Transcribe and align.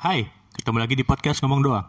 Hai, 0.00 0.24
ketemu 0.56 0.80
lagi 0.80 0.96
di 0.96 1.04
podcast 1.04 1.44
Ngomong 1.44 1.60
Doang. 1.60 1.84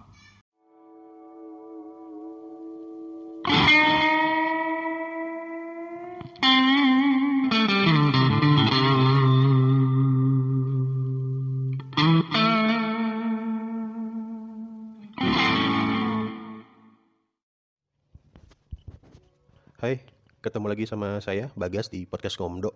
Hai, 19.79 20.03
ketemu 20.43 20.67
lagi 20.67 20.83
sama 20.83 21.23
saya 21.23 21.47
Bagas 21.55 21.87
di 21.87 22.03
podcast 22.03 22.35
Ngomdo. 22.43 22.75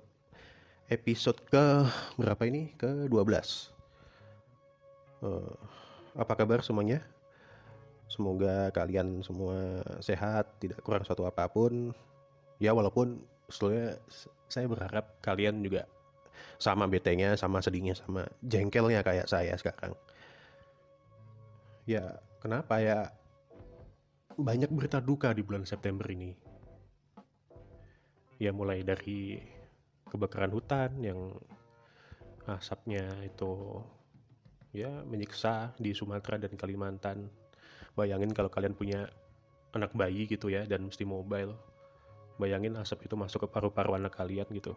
Episode 0.87 1.43
ke 1.43 1.91
berapa 2.15 2.39
ini? 2.47 2.71
Ke 2.79 3.11
12. 3.11 3.74
Eh, 5.25 5.53
apa 6.15 6.33
kabar 6.37 6.61
semuanya? 6.61 7.01
Semoga 8.05 8.69
kalian 8.69 9.25
semua 9.25 9.81
sehat, 9.99 10.45
tidak 10.61 10.79
kurang 10.85 11.01
suatu 11.01 11.25
apa 11.25 11.49
pun. 11.49 11.91
Ya 12.61 12.71
walaupun 12.71 13.19
sebetulnya 13.49 13.97
s- 14.05 14.29
saya 14.47 14.69
berharap 14.69 15.17
kalian 15.25 15.59
juga 15.65 15.89
sama 16.61 16.85
betenya, 16.85 17.33
sama 17.35 17.59
sedihnya, 17.59 17.97
sama 17.97 18.29
jengkelnya 18.45 19.01
kayak 19.01 19.27
saya 19.27 19.57
sekarang. 19.57 19.97
Ya, 21.89 22.21
kenapa 22.39 22.77
ya? 22.79 23.09
Banyak 24.37 24.69
berita 24.69 24.99
duka 25.01 25.31
di 25.33 25.41
bulan 25.41 25.65
September 25.65 26.05
ini 26.11 26.35
ya 28.35 28.51
mulai 28.51 28.83
dari 28.83 29.39
kebakaran 30.11 30.51
hutan 30.51 30.91
yang 30.99 31.19
asapnya 32.45 33.09
itu 33.23 33.81
ya 34.75 34.91
menyiksa 35.07 35.71
di 35.79 35.95
Sumatera 35.95 36.35
dan 36.35 36.53
Kalimantan. 36.59 37.31
Bayangin 37.95 38.35
kalau 38.35 38.51
kalian 38.51 38.75
punya 38.75 39.07
anak 39.71 39.95
bayi 39.95 40.27
gitu 40.27 40.51
ya 40.51 40.67
dan 40.67 40.91
mesti 40.91 41.07
mobile. 41.07 41.55
Bayangin 42.35 42.75
asap 42.75 43.07
itu 43.07 43.15
masuk 43.15 43.47
ke 43.47 43.55
paru-paru 43.55 43.95
anak 43.95 44.19
kalian 44.19 44.45
gitu. 44.51 44.75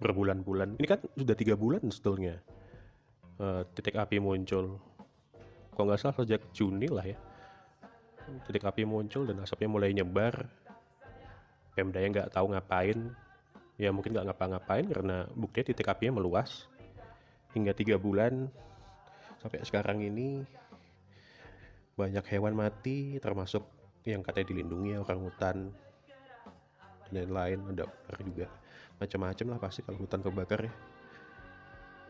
Berbulan-bulan. 0.00 0.80
Ini 0.80 0.86
kan 0.88 1.04
sudah 1.12 1.36
tiga 1.36 1.60
bulan 1.60 1.84
sebetulnya 1.92 2.40
eh, 3.36 3.62
titik 3.76 4.00
api 4.00 4.16
muncul. 4.16 4.80
Kalau 5.76 5.84
nggak 5.84 6.00
salah 6.00 6.16
sejak 6.24 6.40
Juni 6.56 6.88
lah 6.88 7.04
ya. 7.04 7.20
Titik 8.48 8.64
api 8.64 8.88
muncul 8.88 9.28
dan 9.28 9.44
asapnya 9.44 9.68
mulai 9.68 9.92
nyebar 9.92 10.48
Pemdanya 11.74 12.08
nggak 12.10 12.30
tahu 12.34 12.50
ngapain 12.52 12.98
ya 13.80 13.88
mungkin 13.88 14.12
nggak 14.12 14.28
ngapa-ngapain 14.28 14.84
karena 14.84 15.24
buktinya 15.32 15.72
titik 15.72 15.88
apinya 15.88 16.20
meluas 16.20 16.68
hingga 17.56 17.72
tiga 17.72 17.96
bulan 17.96 18.52
sampai 19.40 19.64
sekarang 19.64 20.04
ini 20.04 20.44
banyak 21.96 22.24
hewan 22.30 22.56
mati 22.56 23.20
termasuk 23.20 23.64
yang 24.04 24.24
katanya 24.24 24.52
dilindungi 24.52 24.96
orang 24.96 25.20
hutan 25.20 25.56
dan 27.10 27.12
lain-lain 27.12 27.58
ada 27.74 27.84
juga 28.22 28.46
macam-macam 29.00 29.46
lah 29.50 29.58
pasti 29.58 29.80
kalau 29.82 29.98
hutan 29.98 30.22
kebakar 30.22 30.68
ya 30.68 30.72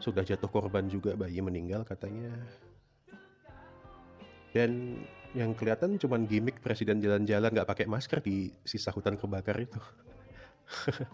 sudah 0.01 0.25
jatuh 0.27 0.51
korban 0.51 0.91
juga 0.91 1.15
bayi 1.15 1.41
meninggal 1.41 1.87
katanya 1.87 2.35
dan 4.51 4.99
yang 5.31 5.55
kelihatan 5.55 5.95
cuman 5.95 6.27
gimmick 6.27 6.59
presiden 6.59 6.99
jalan-jalan 6.99 7.55
nggak 7.55 7.71
pakai 7.71 7.87
masker 7.87 8.19
di 8.19 8.51
sisa 8.67 8.91
hutan 8.91 9.15
kebakar 9.15 9.55
itu. 9.63 9.79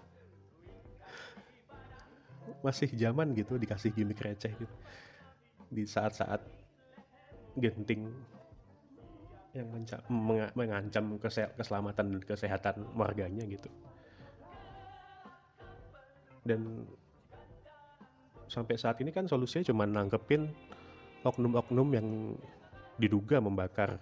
Masih 2.65 2.89
zaman 2.97 3.37
gitu 3.37 3.61
dikasih 3.61 3.93
gimmick 3.93 4.25
receh 4.25 4.57
gitu. 4.57 4.73
Di 5.71 5.83
saat-saat 5.83 6.41
genting 7.57 8.13
yang 9.57 9.73
mengancam 10.53 11.17
kese- 11.17 11.53
keselamatan 11.57 12.13
dan 12.13 12.23
kesehatan 12.23 12.77
warganya 12.93 13.43
gitu. 13.49 13.73
Dan 16.45 16.85
sampai 18.47 18.77
saat 18.77 19.01
ini 19.01 19.11
kan 19.11 19.25
solusinya 19.25 19.67
cuma 19.73 19.89
nangkepin 19.89 20.53
oknum-oknum 21.25 21.89
yang 21.97 22.09
diduga 23.01 23.41
membakar 23.41 23.97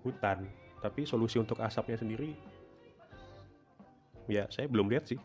hutan. 0.00 0.48
Tapi 0.80 1.04
solusi 1.04 1.36
untuk 1.36 1.60
asapnya 1.60 2.00
sendiri 2.00 2.32
ya 4.26 4.48
saya 4.50 4.66
belum 4.66 4.90
lihat 4.90 5.06
sih. 5.06 5.20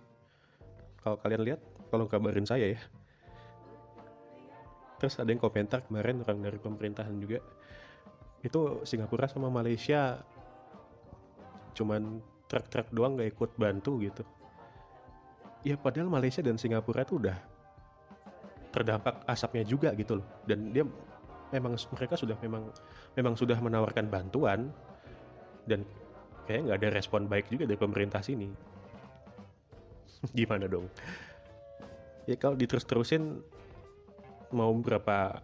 Kalau 1.02 1.18
kalian 1.18 1.42
lihat 1.42 1.62
tolong 1.90 2.06
kabarin 2.06 2.46
saya 2.46 2.78
ya 2.78 2.82
terus 5.02 5.18
ada 5.18 5.34
yang 5.34 5.42
komentar 5.42 5.82
kemarin 5.90 6.22
orang 6.22 6.46
dari 6.46 6.62
pemerintahan 6.62 7.18
juga 7.18 7.42
itu 8.46 8.86
Singapura 8.86 9.26
sama 9.26 9.50
Malaysia 9.50 10.22
cuman 11.74 12.22
truk-truk 12.46 12.94
doang 12.94 13.18
gak 13.18 13.34
ikut 13.34 13.52
bantu 13.58 13.98
gitu. 13.98 14.22
Ya 15.66 15.74
padahal 15.74 16.06
Malaysia 16.06 16.46
dan 16.46 16.62
Singapura 16.62 17.02
itu 17.02 17.18
udah 17.18 17.38
terdampak 18.70 19.26
asapnya 19.26 19.66
juga 19.66 19.90
gitu 19.98 20.22
loh. 20.22 20.28
Dan 20.46 20.70
dia 20.70 20.86
memang 21.50 21.74
mereka 21.98 22.14
sudah 22.14 22.38
memang 22.38 22.70
memang 23.18 23.34
sudah 23.34 23.58
menawarkan 23.58 24.06
bantuan 24.06 24.70
dan 25.66 25.82
kayak 26.46 26.70
nggak 26.70 26.78
ada 26.78 26.90
respon 26.94 27.26
baik 27.26 27.50
juga 27.50 27.66
dari 27.66 27.80
pemerintah 27.80 28.22
sini. 28.22 28.54
Gimana 30.38 30.70
dong? 30.70 30.86
Ya 32.30 32.38
kalau 32.38 32.54
diterus-terusin 32.54 33.42
mau 34.52 34.72
berapa 34.78 35.44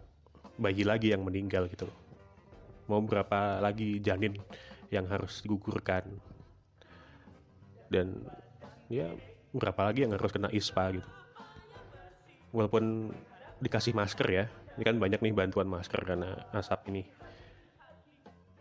bayi 0.58 0.84
lagi 0.84 1.12
yang 1.12 1.24
meninggal 1.24 1.68
gitu 1.72 1.88
loh. 1.88 1.98
Mau 2.88 3.00
berapa 3.04 3.60
lagi 3.60 4.00
janin 4.00 4.36
yang 4.88 5.04
harus 5.08 5.44
digugurkan. 5.44 6.04
Dan 7.88 8.24
ya 8.92 9.08
berapa 9.52 9.88
lagi 9.88 10.04
yang 10.04 10.12
harus 10.16 10.32
kena 10.32 10.52
ispa 10.52 10.92
gitu. 10.92 11.08
Walaupun 12.52 13.12
dikasih 13.60 13.92
masker 13.92 14.28
ya 14.28 14.44
ini 14.78 14.86
kan 14.86 14.96
banyak 14.96 15.18
nih 15.18 15.34
bantuan 15.34 15.66
masker 15.66 15.98
karena 16.06 16.38
asap 16.54 16.94
ini. 16.94 17.02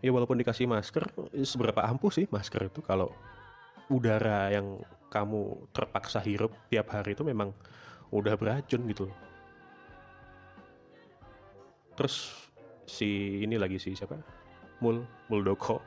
Ya 0.01 0.09
walaupun 0.09 0.37
dikasih 0.37 0.65
masker 0.65 1.05
seberapa 1.45 1.85
ampuh 1.85 2.09
sih 2.09 2.25
masker 2.29 2.73
itu? 2.73 2.81
Kalau 2.81 3.13
udara 3.87 4.51
yang 4.51 4.81
kamu 5.07 5.71
terpaksa 5.71 6.19
hirup 6.19 6.51
tiap 6.67 6.91
hari 6.91 7.15
itu 7.15 7.23
memang 7.23 7.53
udah 8.09 8.33
beracun 8.33 8.83
gitu 8.89 9.07
loh. 9.09 9.26
Terus 11.97 12.31
si 12.85 13.41
ini 13.43 13.57
lagi 13.57 13.81
si 13.81 13.97
siapa 13.97 14.15
Mul 14.79 15.01
Muldoko 15.27 15.81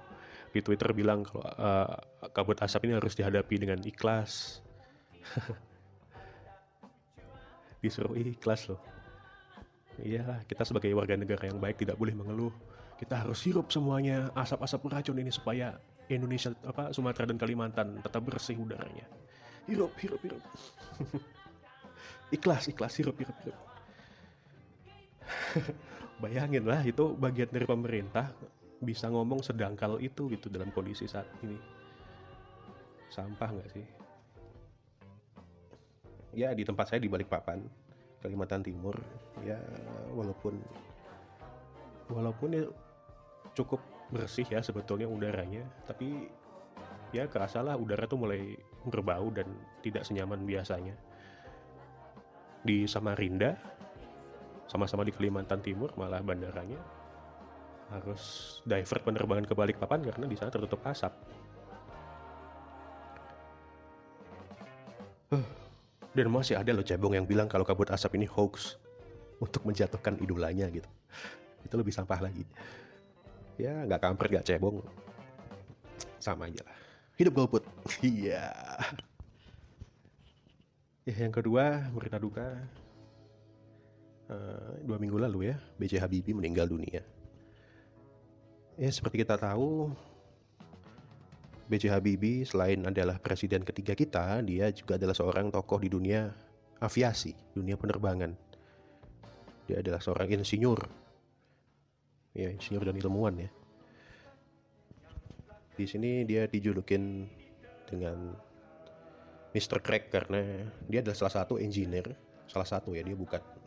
di 0.50 0.60
Twitter 0.60 0.90
bilang 0.90 1.22
kalau 1.22 1.46
eh, 1.46 1.94
kabut 2.34 2.58
asap 2.58 2.90
ini 2.90 2.98
harus 2.98 3.14
dihadapi 3.14 3.54
dengan 3.62 3.78
ikhlas 3.86 4.60
disuruh 7.80 8.12
ikhlas 8.18 8.68
loh 8.68 8.82
Iya, 10.00 10.40
kita 10.48 10.64
sebagai 10.64 10.88
warga 10.96 11.12
negara 11.12 11.44
yang 11.44 11.60
baik 11.60 11.84
tidak 11.84 12.00
boleh 12.00 12.16
mengeluh. 12.16 12.52
Kita 12.96 13.20
harus 13.24 13.40
hirup 13.44 13.68
semuanya 13.72 14.32
asap-asap 14.36 14.80
beracun 14.88 15.20
ini 15.20 15.32
supaya 15.32 15.76
Indonesia 16.08 16.52
apa 16.64 16.92
Sumatera 16.92 17.28
dan 17.28 17.36
Kalimantan 17.40 18.00
tetap 18.00 18.24
bersih 18.24 18.56
udaranya. 18.60 19.04
Hirup, 19.68 19.92
hirup, 20.00 20.20
hirup. 20.24 20.42
ikhlas, 22.36 22.68
ikhlas, 22.68 22.92
hirup, 22.96 23.16
hirup, 23.16 23.36
hirup. 23.44 23.60
Bayangin 26.22 26.64
lah 26.68 26.84
itu 26.84 27.16
bagian 27.16 27.48
dari 27.48 27.64
pemerintah 27.64 28.30
bisa 28.80 29.08
ngomong 29.12 29.44
sedangkal 29.44 30.00
itu 30.00 30.28
gitu 30.32 30.48
dalam 30.48 30.72
kondisi 30.72 31.08
saat 31.08 31.28
ini. 31.44 31.56
Sampah 33.12 33.50
nggak 33.50 33.70
sih? 33.72 33.86
Ya 36.36 36.54
di 36.54 36.62
tempat 36.62 36.92
saya 36.92 37.02
di 37.02 37.10
Balikpapan, 37.10 37.58
Kalimantan 38.20 38.60
Timur 38.60 38.94
ya 39.42 39.56
walaupun 40.12 40.60
walaupun 42.12 42.48
ya 42.52 42.64
cukup 43.56 43.80
bersih 44.12 44.44
ya 44.44 44.60
sebetulnya 44.60 45.08
udaranya 45.08 45.64
tapi 45.88 46.28
ya 47.14 47.26
kerasa 47.26 47.64
lah 47.64 47.78
udara 47.78 48.04
tuh 48.06 48.20
mulai 48.20 48.54
berbau 48.86 49.32
dan 49.32 49.46
tidak 49.80 50.04
senyaman 50.04 50.44
biasanya 50.44 50.94
di 52.60 52.84
Samarinda 52.84 53.56
sama-sama 54.70 55.02
di 55.02 55.10
Kalimantan 55.10 55.58
Timur 55.58 55.90
malah 55.98 56.22
bandaranya 56.22 56.78
harus 57.90 58.22
divert 58.62 59.02
penerbangan 59.02 59.42
ke 59.42 59.54
Balikpapan 59.58 60.06
karena 60.06 60.30
di 60.30 60.38
sana 60.38 60.54
tertutup 60.54 60.78
asap 60.86 61.10
Dan 66.10 66.26
masih 66.26 66.58
ada 66.58 66.74
loh 66.74 66.82
cebong 66.82 67.14
yang 67.14 67.26
bilang 67.26 67.46
kalau 67.46 67.62
kabut 67.62 67.86
asap 67.94 68.18
ini 68.18 68.26
hoax 68.26 68.74
untuk 69.38 69.62
menjatuhkan 69.62 70.18
idolanya 70.18 70.66
gitu. 70.66 70.90
Itu 71.62 71.78
lebih 71.78 71.94
sampah 71.94 72.26
lagi. 72.26 72.42
Ya 73.54 73.86
nggak 73.86 74.02
kampret 74.02 74.30
nggak 74.34 74.46
cebong. 74.46 74.82
Sama 76.18 76.50
aja 76.50 76.66
lah. 76.66 76.74
Hidup 77.14 77.34
golput. 77.38 77.62
Iya. 78.02 78.50
ya 81.06 81.14
yang 81.16 81.32
kedua 81.32 81.88
berita 81.94 82.18
duka 82.18 82.58
uh, 84.30 84.72
dua 84.86 84.96
minggu 84.96 85.18
lalu 85.18 85.50
ya 85.50 85.56
B.J. 85.76 85.98
Habibie 86.00 86.32
meninggal 86.32 86.70
dunia. 86.70 87.02
Ya 88.80 88.88
seperti 88.88 89.26
kita 89.26 89.36
tahu 89.36 89.92
B.J. 91.68 91.90
Habibie 91.92 92.46
selain 92.46 92.82
adalah 92.86 93.18
presiden 93.22 93.62
ketiga 93.66 93.94
kita, 93.94 94.42
dia 94.42 94.70
juga 94.74 94.98
adalah 94.98 95.14
seorang 95.14 95.54
tokoh 95.54 95.78
di 95.82 95.90
dunia 95.90 96.30
aviasi, 96.82 97.34
dunia 97.54 97.78
penerbangan. 97.78 98.34
Dia 99.70 99.78
adalah 99.78 100.02
seorang 100.02 100.34
insinyur, 100.34 100.82
ya 102.34 102.50
insinyur 102.50 102.90
dan 102.90 102.98
ilmuwan 102.98 103.34
ya. 103.46 103.50
Di 105.78 105.86
sini 105.86 106.26
dia 106.26 106.50
dijulukin 106.50 107.30
dengan 107.86 108.34
Mr. 109.54 109.78
Crack 109.78 110.10
karena 110.10 110.66
dia 110.90 111.06
adalah 111.06 111.14
salah 111.14 111.34
satu 111.42 111.54
engineer, 111.62 112.10
salah 112.50 112.66
satu 112.66 112.98
ya 112.98 113.06
dia 113.06 113.14
bukan 113.14 113.59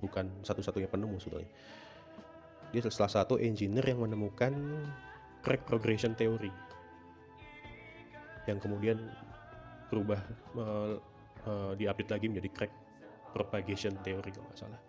bukan 0.00 0.26
satu-satunya 0.42 0.88
penemu 0.88 1.16
sebetulnya. 1.20 1.50
Dia 2.70 2.80
salah 2.88 3.10
satu 3.10 3.36
engineer 3.36 3.94
yang 3.94 4.02
menemukan 4.02 4.52
crack 5.44 5.66
progression 5.66 6.16
theory. 6.16 6.50
Yang 8.48 8.58
kemudian 8.66 8.98
berubah 9.90 10.20
uh, 10.56 10.96
uh, 11.44 11.72
diupdate 11.74 12.10
lagi 12.10 12.26
menjadi 12.30 12.48
crack 12.50 12.72
propagation 13.34 13.94
theory 14.02 14.30
kalau 14.30 14.46
nggak 14.50 14.58
salah. 14.58 14.80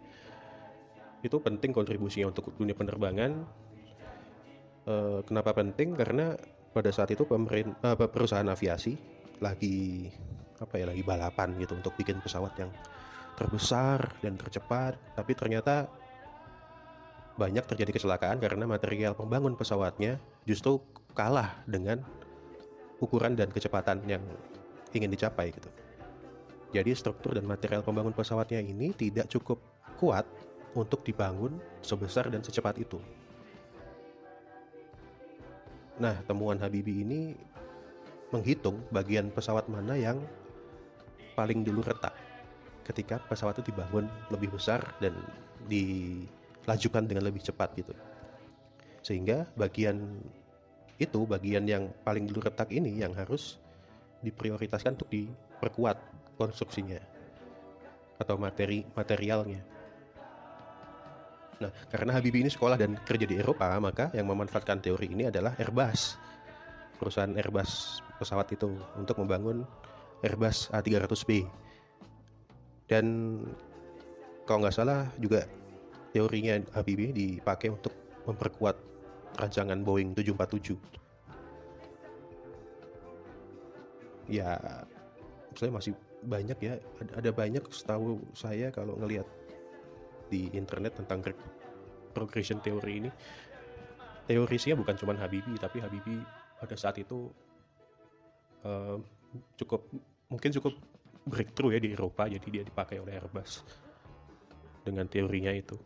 Itu 1.21 1.37
penting 1.41 1.73
kontribusinya 1.73 2.33
untuk 2.33 2.53
dunia 2.57 2.73
penerbangan. 2.73 3.31
Uh, 4.85 5.21
kenapa 5.25 5.53
penting? 5.53 5.93
Karena 5.93 6.33
pada 6.73 6.89
saat 6.89 7.13
itu 7.13 7.25
pemerin, 7.25 7.73
uh, 7.85 7.97
perusahaan 7.97 8.47
aviasi 8.47 8.97
lagi 9.41 10.09
apa 10.61 10.77
ya 10.77 10.85
lagi 10.85 11.01
balapan 11.01 11.57
gitu 11.57 11.73
untuk 11.73 11.97
bikin 11.97 12.21
pesawat 12.21 12.53
yang 12.61 12.69
terbesar 13.35 14.15
dan 14.19 14.37
tercepat 14.37 14.99
tapi 15.15 15.31
ternyata 15.33 15.87
banyak 17.39 17.63
terjadi 17.65 17.95
kecelakaan 17.95 18.37
karena 18.37 18.67
material 18.67 19.15
pembangun 19.15 19.55
pesawatnya 19.55 20.19
justru 20.45 20.83
kalah 21.15 21.57
dengan 21.65 22.03
ukuran 23.01 23.33
dan 23.33 23.49
kecepatan 23.49 24.03
yang 24.05 24.21
ingin 24.93 25.09
dicapai 25.09 25.49
gitu. 25.49 25.69
Jadi 26.71 26.91
struktur 26.95 27.35
dan 27.35 27.43
material 27.49 27.83
pembangun 27.83 28.15
pesawatnya 28.15 28.63
ini 28.63 28.95
tidak 28.95 29.27
cukup 29.27 29.59
kuat 29.99 30.23
untuk 30.77 31.03
dibangun 31.03 31.59
sebesar 31.83 32.31
dan 32.31 32.39
secepat 32.45 32.79
itu. 32.79 33.01
Nah, 35.99 36.15
temuan 36.23 36.55
Habibie 36.61 37.03
ini 37.03 37.35
menghitung 38.31 38.79
bagian 38.95 39.27
pesawat 39.33 39.67
mana 39.67 39.99
yang 39.99 40.23
paling 41.35 41.67
dulu 41.67 41.83
retak 41.83 42.15
ketika 42.85 43.21
pesawat 43.29 43.59
itu 43.61 43.73
dibangun 43.73 44.09
lebih 44.33 44.53
besar 44.53 44.81
dan 44.99 45.13
dilajukan 45.69 47.05
dengan 47.05 47.27
lebih 47.29 47.41
cepat 47.45 47.73
gitu. 47.77 47.93
Sehingga 49.01 49.49
bagian 49.57 50.21
itu 51.01 51.25
bagian 51.25 51.65
yang 51.65 51.89
paling 52.05 52.29
dulu 52.29 52.45
retak 52.45 52.69
ini 52.69 53.01
yang 53.01 53.13
harus 53.17 53.57
diprioritaskan 54.21 55.01
untuk 55.01 55.09
diperkuat 55.09 55.97
konstruksinya 56.37 57.01
atau 58.21 58.37
materi 58.37 58.85
materialnya. 58.93 59.65
Nah, 61.61 61.69
karena 61.93 62.17
Habibie 62.17 62.41
ini 62.41 62.49
sekolah 62.49 62.77
dan 62.77 62.97
kerja 63.05 63.25
di 63.25 63.37
Eropa, 63.37 63.69
maka 63.77 64.09
yang 64.17 64.29
memanfaatkan 64.29 64.81
teori 64.81 65.13
ini 65.13 65.29
adalah 65.29 65.53
Airbus. 65.61 66.17
Perusahaan 66.97 67.33
Airbus 67.37 68.01
pesawat 68.17 68.49
itu 68.53 68.77
untuk 68.97 69.17
membangun 69.21 69.65
Airbus 70.21 70.69
A300B. 70.73 71.45
Dan 72.91 73.39
kalau 74.43 74.67
nggak 74.67 74.75
salah 74.75 75.07
juga 75.15 75.47
teorinya 76.11 76.59
Habibie 76.75 77.15
dipakai 77.15 77.71
untuk 77.71 77.95
memperkuat 78.27 78.75
rancangan 79.39 79.79
Boeing 79.79 80.11
747 80.11 80.75
ya 84.31 84.55
saya 85.59 85.71
masih 85.71 85.93
banyak 86.23 86.57
ya. 86.63 86.79
Ada, 87.17 87.35
banyak 87.35 87.65
setahu 87.73 88.23
saya 88.31 88.71
kalau 88.71 88.95
ngelihat 88.95 89.27
di 90.31 90.47
internet 90.55 90.95
tentang 90.95 91.19
progression 92.15 92.63
teori 92.63 93.03
ini. 93.03 93.11
Teorisnya 94.29 94.79
bukan 94.79 94.95
cuma 94.95 95.17
Habibie 95.19 95.59
tapi 95.59 95.83
Habibie 95.83 96.23
pada 96.61 96.77
saat 96.79 96.95
itu 97.01 97.27
uh, 98.63 98.95
cukup 99.59 99.83
mungkin 100.31 100.55
cukup 100.55 100.77
breakthrough 101.27 101.77
ya 101.77 101.79
di 101.81 101.93
Eropa 101.93 102.25
jadi 102.27 102.47
dia 102.47 102.63
dipakai 102.65 102.97
oleh 102.97 103.17
Airbus 103.17 103.61
dengan 104.81 105.05
teorinya 105.05 105.53
itu 105.53 105.77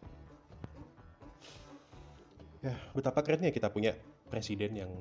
ya 2.64 2.74
betapa 2.96 3.22
kerennya 3.22 3.52
kita 3.52 3.70
punya 3.70 3.92
presiden 4.32 4.72
yang 4.80 4.92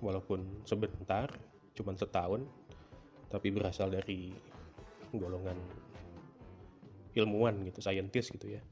walaupun 0.00 0.64
sebentar 0.64 1.28
cuma 1.76 1.92
setahun 1.94 2.44
tapi 3.30 3.54
berasal 3.54 3.94
dari 3.94 4.34
golongan 5.14 5.54
ilmuwan 7.14 7.62
gitu, 7.66 7.82
saintis 7.82 8.30
gitu 8.30 8.58
ya. 8.58 8.62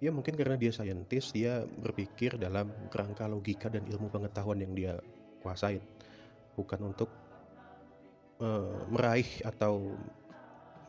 Ya 0.00 0.08
mungkin 0.08 0.32
karena 0.32 0.56
dia 0.56 0.72
saintis, 0.72 1.28
dia 1.36 1.68
berpikir 1.68 2.40
dalam 2.40 2.72
kerangka 2.88 3.28
logika 3.28 3.68
dan 3.68 3.84
ilmu 3.84 4.08
pengetahuan 4.08 4.64
yang 4.64 4.72
dia 4.72 4.92
kuasain, 5.44 5.84
bukan 6.56 6.80
untuk 6.88 7.12
uh, 8.40 8.84
meraih 8.90 9.28
atau 9.46 9.94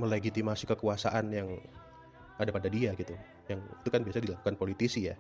melegitimasi 0.02 0.66
kekuasaan 0.66 1.30
yang 1.30 1.50
ada 2.42 2.50
pada 2.50 2.68
dia 2.72 2.96
gitu. 2.98 3.14
Yang 3.46 3.60
itu 3.86 3.90
kan 3.92 4.02
biasa 4.02 4.20
dilakukan 4.24 4.56
politisi 4.58 5.12
ya. 5.12 5.16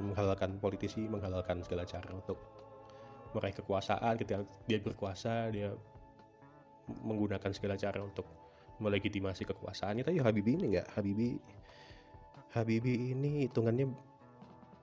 Menghalalkan 0.00 0.56
politisi 0.56 1.04
menghalalkan 1.04 1.60
segala 1.60 1.84
cara 1.84 2.08
untuk 2.16 2.40
meraih 3.36 3.52
kekuasaan. 3.52 4.16
Ketika 4.16 4.40
dia 4.64 4.78
berkuasa 4.80 5.52
dia 5.52 5.76
menggunakan 7.04 7.52
segala 7.52 7.76
cara 7.76 8.00
untuk 8.00 8.24
melegitimasi 8.80 9.44
kekuasaannya. 9.44 10.02
Tapi 10.02 10.18
Habibie 10.24 10.56
ini 10.56 10.64
enggak 10.72 10.88
Habibie 10.96 11.36
Habibie 12.56 13.14
ini 13.14 13.46
hitungannya 13.46 13.86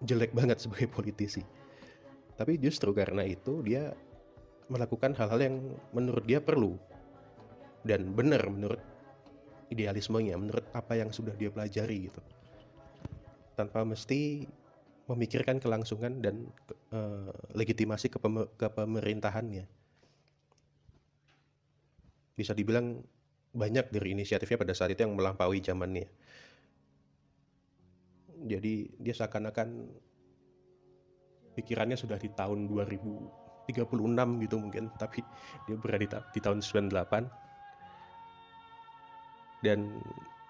jelek 0.05 0.31
banget 0.37 0.61
sebagai 0.61 0.87
politisi. 0.97 1.41
Tapi 2.37 2.61
justru 2.61 2.93
karena 2.93 3.25
itu 3.25 3.65
dia 3.65 3.89
melakukan 4.67 5.15
hal-hal 5.15 5.39
yang 5.39 5.55
menurut 5.95 6.23
dia 6.27 6.39
perlu. 6.43 6.75
Dan 7.87 8.11
benar 8.11 8.43
menurut 8.51 8.81
idealismenya 9.71 10.35
menurut 10.39 10.63
apa 10.71 10.95
yang 10.95 11.11
sudah 11.11 11.35
dia 11.35 11.51
pelajari 11.51 12.11
gitu. 12.11 12.21
Tanpa 13.55 13.83
mesti 13.83 14.47
memikirkan 15.07 15.63
kelangsungan 15.63 16.19
dan 16.19 16.51
uh, 16.91 17.31
legitimasi 17.55 18.11
ke 18.11 18.19
kepemerintahannya 18.59 19.65
bisa 22.37 22.53
dibilang 22.53 23.01
banyak 23.55 23.89
dari 23.89 24.13
inisiatifnya 24.13 24.61
pada 24.61 24.73
saat 24.77 24.93
itu 24.93 25.01
yang 25.01 25.17
melampaui 25.17 25.63
zamannya. 25.63 26.05
Jadi 28.45 28.93
dia 29.01 29.15
seakan-akan 29.17 29.89
pikirannya 31.57 31.97
sudah 31.97 32.21
di 32.21 32.29
tahun 32.29 32.69
2036 33.67 34.43
gitu 34.47 34.55
mungkin 34.57 34.87
tapi 34.95 35.19
dia 35.67 35.75
berada 35.75 35.99
di, 35.99 36.07
di 36.07 36.39
tahun 36.39 36.63
98 36.63 37.27
dan 39.65 39.99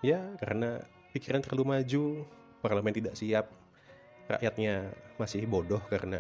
ya 0.06 0.20
karena 0.38 0.78
pikiran 1.16 1.42
terlalu 1.42 1.64
maju 1.80 2.04
parlemen 2.62 2.94
tidak 2.94 3.16
siap 3.16 3.50
rakyatnya 4.28 4.92
masih 5.16 5.48
bodoh 5.48 5.80
karena 5.88 6.20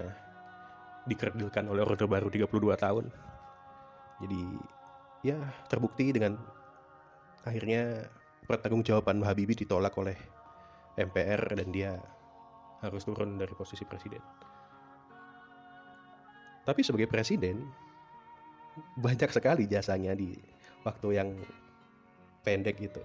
dikerdilkan 1.08 1.68
oleh 1.72 1.84
Orde 1.84 2.08
Baru 2.08 2.28
32 2.28 2.52
tahun. 2.76 3.06
Jadi 4.24 4.42
ya 5.24 5.38
terbukti 5.72 6.12
dengan 6.12 6.40
akhirnya 7.44 8.08
pertanggungjawaban 8.48 9.24
Habibie 9.24 9.56
ditolak 9.56 9.96
oleh 10.00 10.16
MPR 11.00 11.56
dan 11.56 11.68
dia 11.72 12.00
harus 12.82 13.04
turun 13.04 13.38
dari 13.38 13.54
posisi 13.54 13.84
presiden 13.84 14.22
tapi 16.68 16.84
sebagai 16.84 17.08
presiden 17.08 17.64
banyak 19.00 19.32
sekali 19.32 19.64
jasanya 19.72 20.12
di 20.12 20.36
waktu 20.84 21.08
yang 21.16 21.30
pendek 22.44 22.76
gitu. 22.78 23.00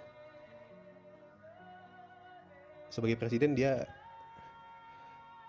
Sebagai 2.91 3.17
presiden 3.17 3.55
dia 3.55 3.87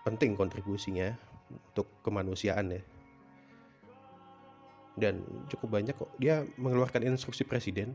penting 0.06 0.38
kontribusinya 0.38 1.12
untuk 1.50 1.90
kemanusiaan 2.06 2.78
ya. 2.78 2.82
Dan 4.94 5.20
cukup 5.50 5.82
banyak 5.82 5.92
kok. 5.98 6.08
Dia 6.22 6.46
mengeluarkan 6.56 7.02
instruksi 7.04 7.42
presiden 7.42 7.92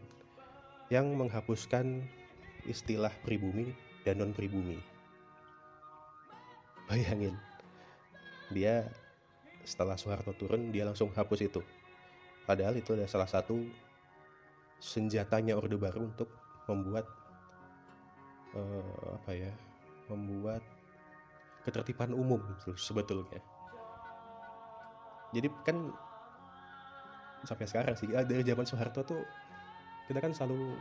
yang 0.92 1.16
menghapuskan 1.16 2.04
istilah 2.68 3.14
pribumi 3.24 3.72
dan 4.04 4.20
non 4.20 4.36
pribumi 4.36 4.82
bayangin 6.90 7.38
dia 8.50 8.90
setelah 9.64 9.96
Soeharto 10.00 10.34
turun 10.36 10.72
dia 10.74 10.88
langsung 10.88 11.12
hapus 11.12 11.40
itu. 11.46 11.62
Padahal 12.48 12.78
itu 12.78 12.96
adalah 12.96 13.10
salah 13.10 13.30
satu 13.30 13.62
senjatanya 14.80 15.60
Orde 15.60 15.76
Baru 15.76 16.10
untuk 16.10 16.32
membuat 16.66 17.06
uh, 18.56 19.20
apa 19.20 19.32
ya 19.36 19.52
membuat 20.10 20.64
ketertiban 21.68 22.16
umum 22.16 22.42
sebetulnya. 22.80 23.44
Jadi 25.36 25.48
kan 25.62 25.94
sampai 27.46 27.66
sekarang 27.70 27.96
sih 27.96 28.10
ah, 28.18 28.26
dari 28.26 28.42
zaman 28.42 28.66
Soeharto 28.66 29.06
tuh 29.06 29.22
kita 30.10 30.20
kan 30.20 30.34
selalu 30.34 30.74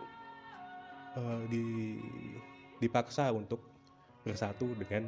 uh, 1.21 1.43
di 1.53 1.99
dipaksa 2.81 3.29
untuk 3.35 3.61
bersatu 4.25 4.73
dengan 4.79 5.05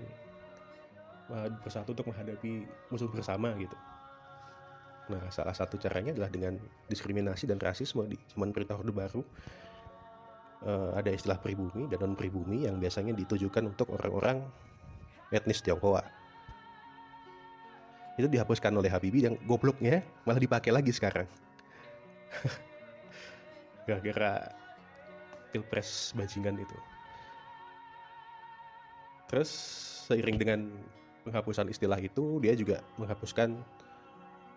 bersatu 1.62 1.94
untuk 1.94 2.10
menghadapi 2.10 2.66
musuh 2.90 3.06
bersama 3.06 3.54
gitu 3.54 3.78
Nah, 5.10 5.26
salah 5.34 5.50
satu 5.50 5.74
caranya 5.74 6.14
adalah 6.14 6.30
dengan 6.30 6.54
diskriminasi 6.86 7.50
dan 7.50 7.58
rasisme 7.58 8.06
di 8.06 8.14
zaman 8.30 8.54
perintah 8.54 8.78
Orde 8.78 8.94
Baru. 8.94 9.22
Uh, 10.60 10.92
ada 10.94 11.10
istilah 11.10 11.40
pribumi 11.40 11.88
dan 11.88 12.04
non 12.04 12.12
pribumi 12.12 12.68
yang 12.68 12.76
biasanya 12.76 13.16
ditujukan 13.16 13.74
untuk 13.74 13.90
orang-orang 13.90 14.44
etnis 15.34 15.64
Tionghoa. 15.64 16.04
Itu 18.20 18.28
dihapuskan 18.28 18.70
oleh 18.76 18.92
Habibie 18.92 19.24
yang 19.24 19.40
gobloknya 19.48 20.04
malah 20.28 20.38
dipakai 20.38 20.70
lagi 20.70 20.92
sekarang. 20.92 21.26
Gara-gara 23.88 24.52
pilpres 25.50 26.12
bajingan 26.14 26.60
itu. 26.60 26.78
Terus 29.32 29.50
seiring 30.06 30.36
dengan 30.36 30.60
penghapusan 31.24 31.68
istilah 31.68 32.00
itu, 32.00 32.40
dia 32.40 32.56
juga 32.56 32.80
menghapuskan 32.96 33.56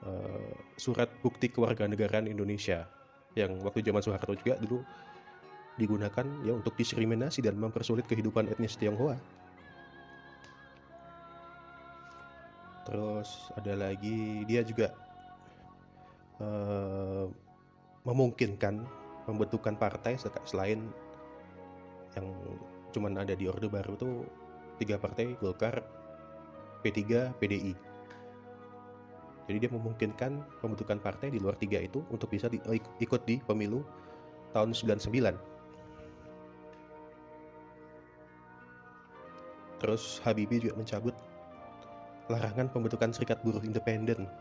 uh, 0.07 0.53
surat 0.79 1.09
bukti 1.19 1.51
kewarganegaraan 1.51 2.27
Indonesia 2.27 2.87
yang 3.33 3.57
waktu 3.65 3.81
zaman 3.81 4.01
Soeharto 4.01 4.37
juga 4.37 4.55
dulu 4.61 4.85
digunakan 5.73 6.25
ya 6.45 6.53
untuk 6.53 6.77
diskriminasi 6.77 7.41
dan 7.41 7.57
mempersulit 7.57 8.05
kehidupan 8.05 8.45
etnis 8.45 8.77
Tionghoa. 8.77 9.17
Terus 12.85 13.49
ada 13.57 13.73
lagi 13.89 14.45
dia 14.45 14.61
juga 14.61 14.93
uh, 16.43 17.25
memungkinkan 18.05 18.85
pembentukan 19.25 19.73
partai 19.79 20.19
selain 20.43 20.83
yang 22.13 22.27
cuman 22.93 23.17
ada 23.17 23.33
di 23.33 23.49
Orde 23.49 23.71
Baru 23.71 23.97
tuh 23.97 24.27
tiga 24.77 25.01
partai 25.01 25.33
Golkar, 25.39 25.81
P3, 26.83 27.31
PDI. 27.39 27.73
Jadi 29.43 29.57
dia 29.59 29.71
memungkinkan 29.71 30.59
pembentukan 30.63 30.99
partai 31.03 31.31
di 31.31 31.39
luar 31.39 31.55
tiga 31.59 31.79
itu 31.79 32.03
untuk 32.11 32.31
bisa 32.31 32.47
di, 32.47 32.59
ikut 32.99 33.21
di 33.27 33.39
pemilu 33.43 33.83
tahun 34.55 34.71
99. 34.71 35.35
Terus 39.83 40.23
Habibie 40.23 40.63
juga 40.63 40.79
mencabut 40.79 41.15
larangan 42.31 42.71
pembentukan 42.71 43.11
serikat 43.11 43.43
buruh 43.43 43.59
independen. 43.67 44.31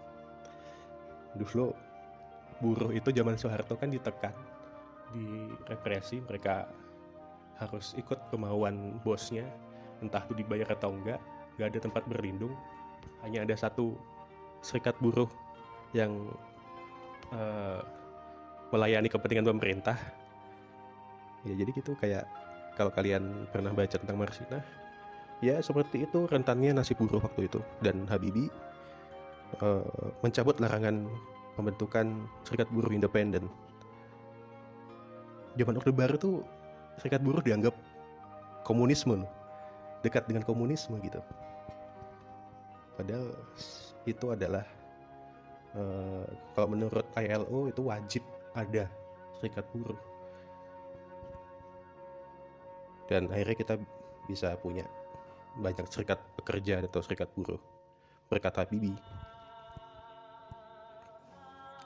Dulu 1.35 1.75
buruh 2.63 2.95
itu 2.95 3.11
zaman 3.11 3.35
Soeharto 3.35 3.75
kan 3.75 3.91
ditekan, 3.91 4.31
direpresi, 5.11 6.23
mereka 6.23 6.71
harus 7.59 7.91
ikut 7.99 8.31
kemauan 8.31 9.03
bosnya, 9.03 9.43
entah 9.99 10.23
itu 10.31 10.39
dibayar 10.39 10.79
atau 10.79 10.95
enggak, 10.95 11.19
gak 11.61 11.75
ada 11.75 11.79
tempat 11.83 12.03
berlindung, 12.09 12.55
hanya 13.23 13.45
ada 13.45 13.55
satu 13.55 13.95
serikat 14.63 14.97
buruh 15.03 15.29
yang 15.93 16.13
uh, 17.35 17.81
melayani 18.73 19.11
kepentingan 19.11 19.47
pemerintah. 19.53 19.99
Ya 21.43 21.59
jadi 21.59 21.71
gitu 21.75 21.93
kayak 21.99 22.25
kalau 22.79 22.95
kalian 22.95 23.51
pernah 23.51 23.75
baca 23.75 23.99
tentang 23.99 24.17
Marsina 24.17 24.63
ya 25.43 25.59
seperti 25.59 26.07
itu 26.07 26.25
rentannya 26.31 26.73
nasib 26.73 27.03
buruh 27.03 27.21
waktu 27.21 27.51
itu. 27.51 27.61
Dan 27.83 28.07
Habibie 28.09 28.49
uh, 29.61 29.85
mencabut 30.25 30.57
larangan 30.63 31.11
pembentukan 31.59 32.25
serikat 32.47 32.71
buruh 32.73 32.95
independen. 32.95 33.51
Zaman 35.59 35.77
Orde 35.77 35.93
Baru 35.93 36.17
tuh 36.17 36.35
serikat 36.97 37.21
buruh 37.21 37.45
dianggap 37.45 37.77
komunisme 38.65 39.27
dekat 40.01 40.25
dengan 40.27 40.43
komunisme 40.47 40.97
gitu 41.03 41.21
padahal 42.99 43.33
itu 44.09 44.27
adalah 44.35 44.67
uh, 45.79 46.27
kalau 46.57 46.69
menurut 46.73 47.07
ILO 47.17 47.71
itu 47.71 47.83
wajib 47.85 48.23
ada 48.53 48.89
serikat 49.39 49.65
buruh. 49.73 49.99
Dan 53.11 53.29
akhirnya 53.29 53.57
kita 53.59 53.75
bisa 54.31 54.55
punya 54.57 54.87
banyak 55.59 55.85
serikat 55.93 56.23
pekerja 56.39 56.81
atau 56.81 57.03
serikat 57.05 57.29
buruh. 57.37 57.61
Berkat 58.33 58.65
Habibie 58.65 58.97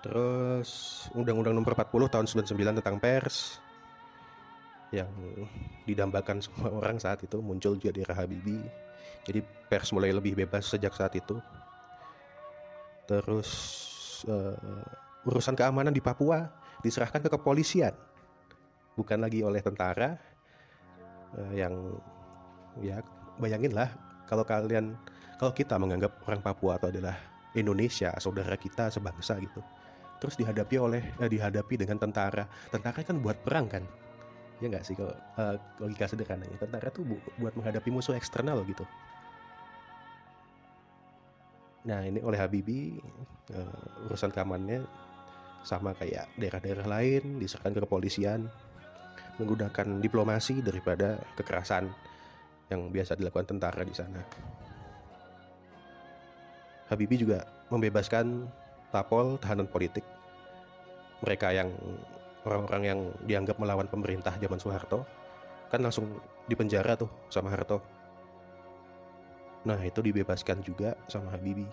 terus 0.07 0.71
Undang-Undang 1.19 1.59
Nomor 1.59 1.75
40 1.75 2.15
tahun 2.15 2.27
99 2.47 2.79
tentang 2.79 2.97
pers 3.03 3.59
yang 4.95 5.11
didambakan 5.83 6.39
semua 6.39 6.71
orang 6.71 7.03
saat 7.03 7.19
itu 7.27 7.43
muncul 7.43 7.75
juga 7.75 7.91
di 7.91 8.07
era 8.07 8.15
Habibie 8.15 8.63
jadi 9.27 9.43
pers 9.43 9.91
mulai 9.91 10.15
lebih 10.15 10.39
bebas 10.39 10.71
sejak 10.71 10.95
saat 10.95 11.15
itu. 11.19 11.39
Terus 13.07 13.51
uh, 14.27 14.55
urusan 15.27 15.59
keamanan 15.59 15.95
di 15.95 16.03
Papua 16.03 16.47
diserahkan 16.83 17.23
ke 17.23 17.31
kepolisian, 17.31 17.95
bukan 18.95 19.19
lagi 19.19 19.43
oleh 19.43 19.59
tentara 19.63 20.15
uh, 21.35 21.53
yang 21.55 21.75
ya 22.83 23.01
bayangin 23.41 23.73
lah 23.73 23.89
kalau 24.29 24.45
kalian 24.45 24.95
kalau 25.37 25.53
kita 25.53 25.77
menganggap 25.77 26.13
orang 26.27 26.43
Papua 26.43 26.79
atau 26.81 26.89
adalah 26.89 27.17
Indonesia 27.57 28.13
saudara 28.21 28.55
kita 28.55 28.93
sebangsa 28.93 29.37
gitu. 29.41 29.61
Terus 30.17 30.35
dihadapi 30.41 30.77
oleh 30.81 31.03
eh, 31.21 31.29
dihadapi 31.29 31.77
dengan 31.77 32.01
tentara. 32.01 32.49
Tentara 32.73 33.05
kan 33.05 33.21
buat 33.21 33.37
perang 33.45 33.69
kan 33.69 33.85
ya 34.61 34.67
nggak 34.73 34.85
sih 34.89 34.97
kalau 34.97 35.13
uh, 35.37 35.57
logika 35.83 36.09
sederhananya 36.09 36.57
tentara 36.57 36.89
tuh 36.89 37.05
bu 37.05 37.17
buat 37.37 37.53
menghadapi 37.57 37.93
musuh 37.93 38.17
eksternal 38.17 38.65
gitu. 38.65 38.85
Nah 41.87 42.03
ini 42.03 42.19
oleh 42.25 42.41
Habibie 42.41 42.99
uh, 43.53 44.07
urusan 44.11 44.33
keamanannya 44.33 44.83
sama 45.67 45.93
kayak 45.99 46.31
daerah-daerah 46.39 46.87
lain 46.87 47.43
diserahkan 47.43 47.75
ke 47.75 47.81
kepolisian 47.83 48.49
menggunakan 49.37 50.01
diplomasi 50.01 50.65
daripada 50.65 51.21
kekerasan 51.37 51.93
yang 52.73 52.89
biasa 52.91 53.15
dilakukan 53.15 53.47
tentara 53.57 53.85
di 53.85 53.95
sana. 53.95 54.23
Habibie 56.87 57.19
juga 57.19 57.45
membebaskan 57.69 58.47
tapol 58.95 59.37
tahanan 59.43 59.67
politik. 59.67 60.07
Mereka 61.27 61.51
yang 61.51 61.69
orang-orang 62.47 62.83
yang 62.87 63.01
dianggap 63.27 63.59
melawan 63.59 63.91
pemerintah 63.91 64.33
zaman 64.39 64.63
Soeharto 64.63 65.03
kan 65.67 65.83
langsung 65.83 66.23
dipenjara 66.47 66.95
tuh 66.95 67.11
sama 67.27 67.51
Harto 67.51 67.83
Nah 69.67 69.83
itu 69.83 69.99
dibebaskan 69.99 70.63
juga 70.63 70.95
sama 71.11 71.35
Habibie. 71.35 71.67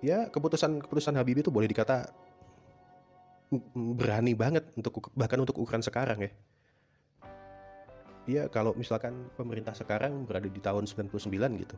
Ya 0.00 0.30
keputusan 0.30 0.78
keputusan 0.86 1.18
Habibie 1.18 1.42
itu 1.42 1.50
boleh 1.50 1.66
dikata 1.66 2.06
berani 3.74 4.32
banget 4.38 4.70
untuk 4.78 5.10
bahkan 5.18 5.42
untuk 5.42 5.58
ukuran 5.58 5.82
sekarang 5.82 6.22
ya. 6.22 6.30
Dia 8.30 8.42
kalau 8.46 8.78
misalkan 8.78 9.26
pemerintah 9.34 9.74
sekarang 9.74 10.22
berada 10.22 10.46
di 10.46 10.62
tahun 10.62 10.86
99 10.86 11.18
gitu. 11.66 11.76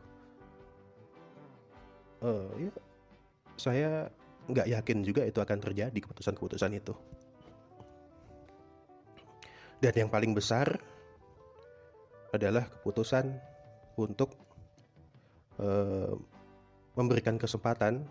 Uh, 2.23 2.47
ya 2.55 2.71
saya 3.57 3.91
nggak 4.49 4.67
yakin 4.67 4.97
juga 5.03 5.23
itu 5.23 5.39
akan 5.39 5.57
terjadi 5.59 5.95
keputusan-keputusan 5.95 6.71
itu. 6.75 6.93
Dan 9.83 10.07
yang 10.07 10.09
paling 10.11 10.31
besar 10.31 10.79
adalah 12.31 12.65
keputusan 12.65 13.35
untuk 13.99 14.31
uh, 15.59 16.15
memberikan 16.95 17.35
kesempatan 17.35 18.07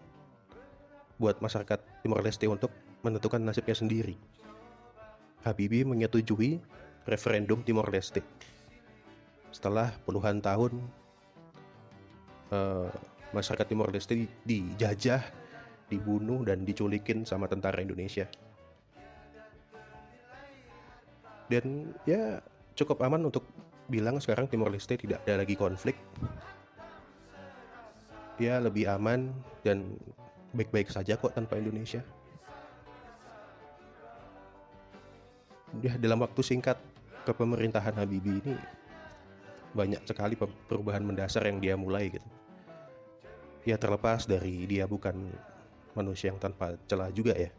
buat 1.16 1.40
masyarakat 1.40 1.80
Timor 2.04 2.20
Leste 2.20 2.46
untuk 2.46 2.70
menentukan 3.02 3.40
nasibnya 3.42 3.74
sendiri. 3.74 4.14
Habibie 5.42 5.82
menyetujui 5.82 6.62
referendum 7.08 7.64
Timor 7.66 7.90
Leste. 7.90 8.22
Setelah 9.50 9.90
puluhan 10.06 10.38
tahun 10.38 10.76
uh, 12.52 12.90
masyarakat 13.34 13.66
Timor 13.66 13.90
Leste 13.90 14.28
dijajah, 14.46 15.41
dibunuh 15.92 16.40
dan 16.48 16.64
diculikin 16.64 17.28
sama 17.28 17.44
tentara 17.44 17.84
Indonesia. 17.84 18.24
Dan 21.52 21.92
ya 22.08 22.40
cukup 22.72 23.04
aman 23.04 23.28
untuk 23.28 23.44
bilang 23.92 24.16
sekarang 24.16 24.48
Timor 24.48 24.72
Leste 24.72 24.96
tidak 24.96 25.20
ada 25.28 25.44
lagi 25.44 25.52
konflik. 25.52 26.00
Dia 28.40 28.56
lebih 28.56 28.88
aman 28.88 29.28
dan 29.60 30.00
baik-baik 30.56 30.88
saja 30.88 31.20
kok 31.20 31.36
tanpa 31.36 31.60
Indonesia. 31.60 32.00
ya 35.80 35.96
dalam 35.96 36.20
waktu 36.20 36.44
singkat 36.44 36.76
kepemerintahan 37.24 37.96
Habibie 37.96 38.44
ini 38.44 38.54
banyak 39.72 40.04
sekali 40.04 40.36
perubahan 40.68 41.00
mendasar 41.00 41.48
yang 41.48 41.62
dia 41.62 41.80
mulai 41.80 42.12
gitu. 42.12 42.28
Ya 43.64 43.80
terlepas 43.80 44.28
dari 44.28 44.68
dia 44.68 44.84
bukan 44.84 45.32
manusia 45.92 46.32
yang 46.32 46.40
tanpa 46.40 46.76
celah 46.88 47.12
juga 47.12 47.36
ya. 47.36 47.50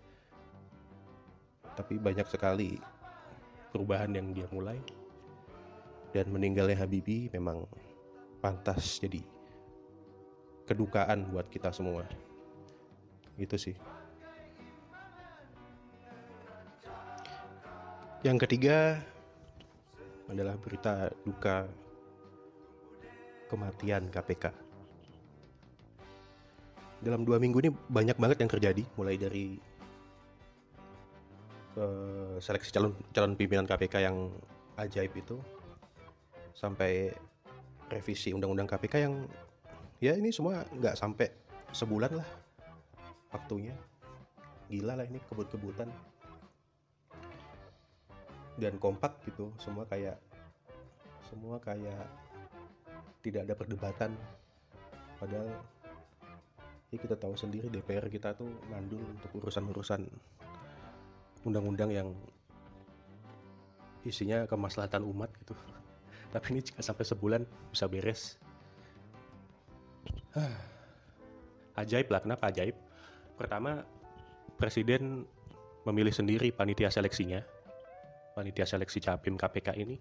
Tapi 1.74 1.98
banyak 1.98 2.25
sekali 2.30 2.78
perubahan 3.74 4.13
yang 4.13 4.30
dia 4.34 4.46
mulai. 4.54 4.78
Dan 6.13 6.30
meninggalnya 6.30 6.78
Habibie 6.78 7.25
memang 7.34 7.66
pantas 8.38 9.02
jadi 9.02 9.25
kedukaan 10.70 11.25
buat 11.34 11.50
kita 11.50 11.74
semua. 11.74 12.06
Itu 13.34 13.58
sih. 13.58 13.74
Yang 18.24 18.48
ketiga 18.48 19.04
adalah 20.32 20.56
berita 20.56 21.12
duka 21.28 21.68
kematian 23.52 24.08
KPK. 24.08 24.62
Dalam 27.03 27.27
dua 27.27 27.36
minggu 27.36 27.60
ini 27.60 27.69
banyak 27.69 28.15
banget 28.15 28.38
yang 28.39 28.51
terjadi, 28.51 28.83
mulai 28.95 29.19
dari 29.19 29.60
uh, 31.75 32.39
seleksi 32.39 32.72
calon 32.72 32.95
calon 33.12 33.36
pimpinan 33.36 33.67
KPK 33.67 34.07
yang 34.07 34.31
ajaib 34.79 35.12
itu, 35.12 35.36
sampai 36.55 37.12
revisi 37.91 38.31
undang-undang 38.31 38.72
KPK 38.72 39.03
yang 39.03 39.27
ya 40.00 40.15
ini 40.15 40.31
semua 40.31 40.63
nggak 40.72 40.95
sampai 40.95 41.27
sebulan 41.75 42.24
lah 42.24 42.29
waktunya. 43.36 43.75
Gila 44.72 44.95
lah 44.95 45.03
ini 45.03 45.19
kebut-kebutan 45.27 45.91
dan 48.57 48.74
kompak 48.77 49.17
gitu 49.27 49.51
semua 49.60 49.83
kayak 49.89 50.17
semua 51.27 51.57
kayak 51.57 52.05
tidak 53.25 53.50
ada 53.50 53.53
perdebatan 53.57 54.12
padahal 55.17 55.50
ya 56.94 56.98
kita 57.02 57.18
tahu 57.18 57.34
sendiri 57.34 57.74
DPR 57.74 58.06
kita 58.06 58.38
tuh 58.38 58.46
mandul 58.70 59.02
untuk 59.02 59.34
urusan-urusan 59.42 60.06
undang-undang 61.44 61.90
yang 61.90 62.14
isinya 64.06 64.46
kemaslahatan 64.46 65.02
umat 65.10 65.34
gitu. 65.42 65.58
Tapi 66.34 66.46
ini 66.54 66.62
jika 66.62 66.86
sampai 66.86 67.06
sebulan 67.10 67.42
bisa 67.74 67.90
beres. 67.90 68.38
Ajaib 71.82 72.14
lah 72.14 72.22
kenapa 72.22 72.54
ajaib? 72.54 72.78
Pertama 73.34 73.82
presiden 74.62 75.26
memilih 75.90 76.14
sendiri 76.14 76.54
panitia 76.54 76.94
seleksinya 76.94 77.42
panitia 78.34 78.66
seleksi 78.66 79.00
capim 79.00 79.38
KPK 79.38 79.78
ini. 79.78 79.96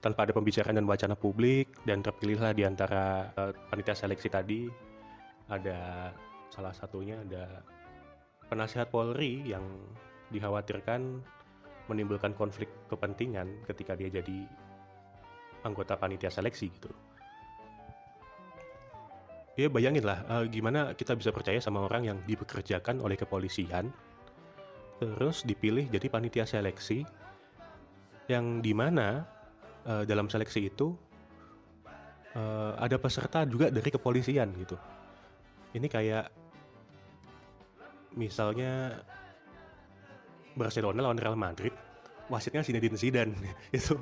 Tanpa 0.00 0.24
ada 0.24 0.32
pembicaraan 0.32 0.80
dan 0.80 0.88
wacana 0.88 1.12
publik 1.12 1.68
dan 1.84 2.00
terpilihlah 2.00 2.56
di 2.56 2.64
antara 2.64 3.28
uh, 3.36 3.52
panitia 3.68 3.92
seleksi 3.92 4.32
tadi 4.32 4.64
ada 5.50 6.10
salah 6.48 6.70
satunya 6.70 7.18
ada 7.20 7.62
penasihat 8.46 8.90
Polri 8.90 9.46
yang 9.46 9.62
dikhawatirkan 10.30 11.22
menimbulkan 11.90 12.34
konflik 12.38 12.70
kepentingan 12.86 13.66
ketika 13.66 13.98
dia 13.98 14.10
jadi 14.10 14.46
anggota 15.66 15.98
panitia 15.98 16.30
seleksi 16.30 16.70
gitu. 16.70 16.90
Ya 19.58 19.66
bayangin 19.68 20.06
lah 20.06 20.22
uh, 20.30 20.46
gimana 20.46 20.94
kita 20.94 21.18
bisa 21.18 21.34
percaya 21.34 21.58
sama 21.58 21.84
orang 21.84 22.06
yang 22.06 22.18
dipekerjakan 22.24 23.02
oleh 23.02 23.18
kepolisian 23.18 23.90
terus 25.02 25.42
dipilih 25.44 25.90
jadi 25.90 26.06
panitia 26.06 26.44
seleksi 26.46 27.04
yang 28.30 28.62
di 28.62 28.70
mana 28.70 29.26
uh, 29.84 30.06
dalam 30.06 30.30
seleksi 30.30 30.70
itu 30.70 30.94
uh, 32.38 32.72
ada 32.78 32.96
peserta 32.96 33.42
juga 33.44 33.68
dari 33.68 33.90
kepolisian 33.90 34.54
gitu. 34.54 34.78
Ini 35.70 35.86
kayak 35.86 36.26
misalnya 38.18 38.98
Barcelona 40.58 41.06
lawan 41.06 41.20
Real 41.20 41.38
Madrid, 41.38 41.74
wasitnya 42.26 42.66
Zinedine 42.66 42.98
Zidane 42.98 43.34
itu 43.78 43.94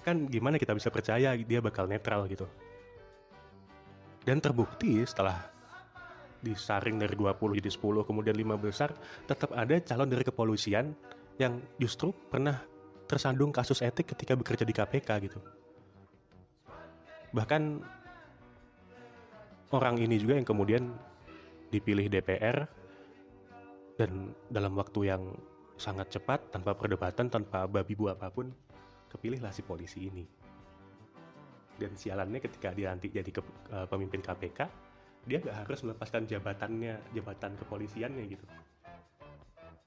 kan 0.00 0.26
gimana 0.26 0.56
kita 0.56 0.72
bisa 0.72 0.88
percaya 0.88 1.36
dia 1.36 1.60
bakal 1.62 1.86
netral 1.86 2.26
gitu. 2.26 2.48
Dan 4.20 4.42
terbukti 4.42 5.00
setelah 5.06 5.48
disaring 6.40 6.96
dari 6.96 7.12
20 7.12 7.60
jadi 7.60 7.70
10 7.70 8.08
kemudian 8.08 8.32
5 8.32 8.64
besar 8.64 8.96
tetap 9.28 9.52
ada 9.52 9.76
calon 9.84 10.08
dari 10.08 10.24
kepolisian 10.24 10.96
yang 11.36 11.60
justru 11.76 12.12
pernah 12.32 12.64
tersandung 13.04 13.52
kasus 13.52 13.84
etik 13.84 14.16
ketika 14.16 14.32
bekerja 14.36 14.64
di 14.64 14.72
KPK 14.72 15.08
gitu. 15.28 15.40
Bahkan 17.36 17.62
orang 19.70 19.98
ini 20.02 20.18
juga 20.18 20.38
yang 20.38 20.46
kemudian 20.46 20.90
dipilih 21.70 22.10
DPR 22.10 22.66
dan 23.94 24.34
dalam 24.50 24.74
waktu 24.74 25.12
yang 25.12 25.22
sangat 25.80 26.12
cepat 26.12 26.52
tanpa 26.52 26.76
perdebatan 26.76 27.30
tanpa 27.32 27.64
babi 27.64 27.96
bu 27.96 28.12
apa 28.12 28.28
pun 28.28 28.50
kepilihlah 29.08 29.54
si 29.54 29.62
polisi 29.64 30.10
ini. 30.10 30.24
Dan 31.80 31.96
sialannya 31.96 32.44
ketika 32.44 32.76
dia 32.76 32.92
nanti 32.92 33.08
jadi 33.08 33.32
ke, 33.32 33.40
uh, 33.72 33.88
pemimpin 33.88 34.20
KPK, 34.20 34.68
dia 35.24 35.38
nggak 35.40 35.64
harus 35.64 35.80
melepaskan 35.80 36.28
jabatannya, 36.28 37.00
jabatan 37.16 37.56
kepolisiannya 37.56 38.24
gitu. 38.28 38.44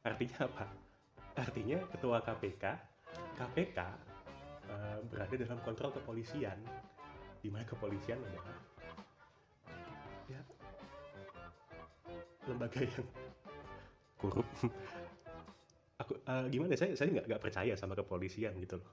Artinya 0.02 0.50
apa? 0.50 0.66
Artinya 1.38 1.78
ketua 1.94 2.22
KPK 2.22 2.66
KPK 3.38 3.78
eh, 4.70 4.98
berada 5.10 5.34
dalam 5.34 5.60
kontrol 5.66 5.92
kepolisian 5.94 6.58
di 7.44 7.50
mana 7.52 7.66
kepolisian 7.68 8.22
adalah 8.22 8.56
lembaga 12.48 12.80
yang 12.84 13.08
korup. 14.20 14.48
Aku 16.02 16.20
uh, 16.28 16.46
gimana 16.50 16.76
saya 16.76 16.96
saya 16.98 17.12
nggak 17.12 17.26
nggak 17.30 17.42
percaya 17.42 17.74
sama 17.78 17.94
kepolisian 17.96 18.56
gitu 18.60 18.80
loh. 18.80 18.90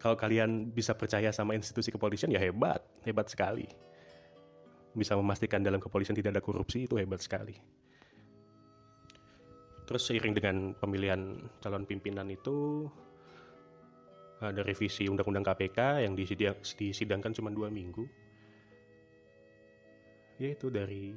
Kalau 0.00 0.16
kalian 0.16 0.72
bisa 0.72 0.96
percaya 0.96 1.28
sama 1.28 1.52
institusi 1.52 1.92
kepolisian 1.92 2.32
ya 2.32 2.40
hebat. 2.40 2.80
Hebat 3.04 3.28
sekali. 3.28 3.68
Bisa 4.96 5.12
memastikan 5.14 5.60
dalam 5.60 5.76
kepolisian 5.76 6.16
tidak 6.16 6.40
ada 6.40 6.42
korupsi 6.42 6.88
itu 6.88 6.96
hebat 6.96 7.20
sekali. 7.20 7.52
Terus 9.84 10.02
seiring 10.08 10.34
dengan 10.34 10.56
pemilihan 10.72 11.36
calon 11.60 11.84
pimpinan 11.84 12.32
itu 12.32 12.88
ada 14.40 14.64
revisi 14.64 15.04
undang-undang 15.04 15.44
KPK 15.44 16.08
yang 16.08 16.16
disidang, 16.16 16.56
disidangkan 16.56 17.36
cuma 17.36 17.52
dua 17.52 17.68
minggu. 17.68 18.08
Yaitu 20.40 20.72
dari 20.72 21.12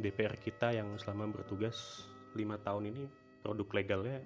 DPR 0.00 0.34
kita 0.40 0.74
yang 0.74 0.98
selama 0.98 1.30
bertugas 1.30 2.08
lima 2.34 2.58
tahun 2.58 2.90
ini 2.90 3.04
produk 3.46 3.68
legalnya 3.70 4.18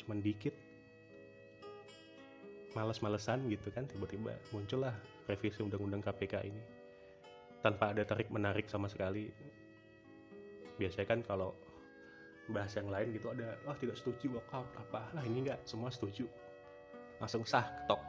cuma 0.00 0.16
dikit. 0.20 0.52
Males-malesan 2.70 3.50
gitu 3.50 3.72
kan 3.74 3.88
tiba-tiba 3.90 4.30
muncullah 4.54 4.94
revisi 5.26 5.58
undang-undang 5.58 6.04
KPK 6.06 6.34
ini 6.46 6.62
tanpa 7.66 7.90
ada 7.90 8.06
tarik 8.06 8.30
menarik 8.30 8.70
sama 8.70 8.86
sekali. 8.86 9.26
Biasanya 10.78 11.06
kan 11.10 11.20
kalau 11.26 11.50
bahas 12.50 12.74
yang 12.74 12.90
lain 12.90 13.14
gitu 13.14 13.30
ada 13.30 13.54
oh 13.64 13.76
tidak 13.78 13.96
setuju 13.96 14.26
walkout 14.36 14.66
apa 14.74 15.06
lah 15.14 15.22
ini 15.22 15.46
enggak 15.46 15.60
semua 15.62 15.88
setuju 15.88 16.26
langsung 17.22 17.46
sah 17.46 17.62
ketok 17.62 18.02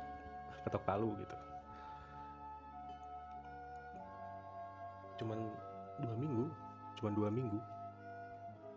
ketok 0.66 0.84
palu 0.86 1.14
gitu 1.22 1.38
cuman 5.22 5.40
dua 6.02 6.16
minggu 6.18 6.46
cuman 7.02 7.14
dua 7.18 7.30
minggu 7.34 7.60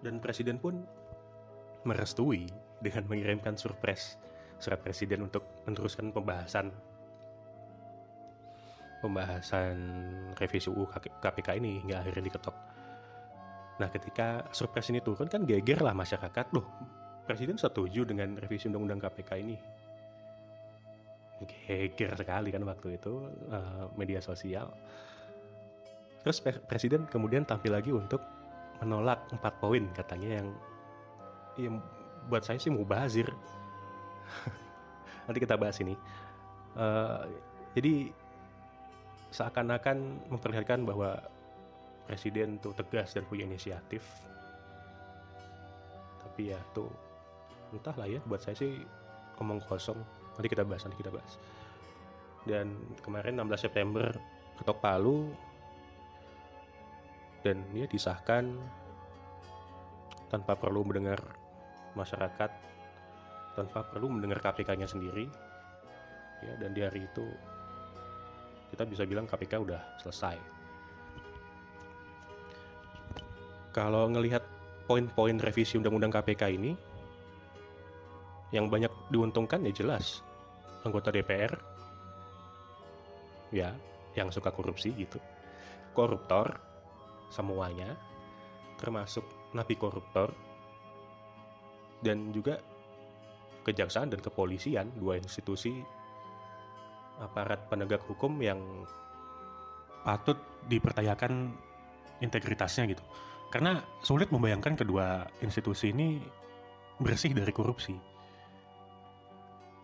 dan 0.00 0.18
presiden 0.18 0.56
pun 0.56 0.80
merestui 1.84 2.48
dengan 2.80 3.04
mengirimkan 3.06 3.54
surprise 3.60 4.16
surat 4.56 4.80
presiden 4.80 5.28
untuk 5.28 5.44
meneruskan 5.68 6.08
pembahasan 6.10 6.72
pembahasan 9.04 9.76
revisi 10.40 10.72
UU 10.72 10.88
KPK 11.20 11.60
ini 11.60 11.84
hingga 11.84 12.00
akhirnya 12.00 12.32
diketok 12.32 12.56
Nah 13.74 13.90
ketika 13.90 14.46
surprise 14.54 14.94
ini 14.94 15.02
turun 15.02 15.26
kan 15.26 15.42
geger 15.42 15.82
lah 15.82 15.90
masyarakat 15.90 16.46
loh 16.54 16.66
presiden 17.24 17.56
setuju 17.56 18.04
dengan 18.06 18.37
revisi 18.37 18.68
undang-undang 18.68 19.00
KPK 19.00 19.30
ini. 19.40 19.56
Geger 21.44 22.14
sekali 22.14 22.54
kan 22.54 22.62
waktu 22.62 23.00
itu 23.00 23.26
uh, 23.50 23.90
media 23.98 24.20
sosial. 24.22 24.70
Terus 26.24 26.40
presiden 26.40 27.04
kemudian 27.12 27.44
tampil 27.44 27.76
lagi 27.76 27.92
untuk 27.92 28.24
menolak 28.80 29.28
empat 29.30 29.60
poin 29.60 29.84
katanya 29.92 30.42
yang 30.42 30.48
yang 31.54 31.74
buat 32.26 32.42
saya 32.42 32.56
sih 32.56 32.72
mau 32.72 32.82
bazir. 32.82 33.28
Nanti 35.28 35.38
kita 35.38 35.60
bahas 35.60 35.76
ini. 35.84 35.94
Uh, 36.74 37.28
jadi 37.76 38.10
seakan-akan 39.30 40.30
memperlihatkan 40.32 40.82
bahwa 40.82 41.22
presiden 42.06 42.60
tuh 42.60 42.72
tegas 42.76 43.16
dan 43.16 43.24
punya 43.26 43.48
inisiatif 43.48 44.04
tapi 46.34 46.50
ya 46.50 46.58
tuh 46.74 46.90
entahlah 47.70 48.10
ya 48.10 48.20
buat 48.26 48.42
saya 48.42 48.58
sih 48.58 48.82
omong 49.38 49.62
kosong 49.70 49.98
nanti 50.34 50.48
kita 50.50 50.66
bahas 50.66 50.82
nanti 50.82 50.98
kita 50.98 51.14
bahas 51.14 51.38
dan 52.44 52.74
kemarin 53.06 53.38
16 53.38 53.70
September 53.70 54.10
ketok 54.60 54.78
palu 54.82 55.30
dan 57.44 57.61
ya 57.76 57.85
disahkan 57.85 58.57
tanpa 60.33 60.57
perlu 60.57 60.83
mendengar 60.83 61.20
masyarakat 61.92 62.50
tanpa 63.54 63.87
perlu 63.87 64.11
mendengar 64.11 64.42
KPK-nya 64.42 64.88
sendiri. 64.90 65.30
Ya 66.42 66.59
dan 66.59 66.74
di 66.74 66.83
hari 66.83 67.07
itu 67.07 67.24
kita 68.74 68.83
bisa 68.88 69.07
bilang 69.07 69.28
KPK 69.30 69.62
udah 69.62 69.80
selesai. 70.02 70.37
Kalau 73.70 74.11
ngelihat 74.11 74.42
poin-poin 74.90 75.38
revisi 75.38 75.78
undang-undang 75.78 76.11
KPK 76.11 76.42
ini 76.50 76.72
yang 78.50 78.66
banyak 78.66 78.90
diuntungkan 79.14 79.62
ya 79.62 79.72
jelas. 79.74 80.24
Anggota 80.83 81.14
DPR 81.14 81.54
ya 83.54 83.70
yang 84.18 84.35
suka 84.35 84.50
korupsi 84.50 84.90
gitu. 84.94 85.22
Koruptor 85.94 86.73
semuanya 87.34 87.98
termasuk 88.78 89.26
napi 89.50 89.74
koruptor 89.74 90.30
dan 92.06 92.30
juga 92.30 92.62
kejaksaan 93.66 94.14
dan 94.14 94.20
kepolisian 94.22 94.86
dua 95.00 95.18
institusi 95.18 95.82
aparat 97.18 97.66
penegak 97.66 98.02
hukum 98.06 98.38
yang 98.38 98.60
patut 100.04 100.36
dipertanyakan 100.68 101.50
integritasnya 102.20 102.86
gitu. 102.86 103.02
Karena 103.48 103.80
sulit 104.02 104.28
membayangkan 104.34 104.74
kedua 104.74 105.24
institusi 105.40 105.94
ini 105.94 106.20
bersih 107.00 107.32
dari 107.32 107.50
korupsi. 107.54 107.94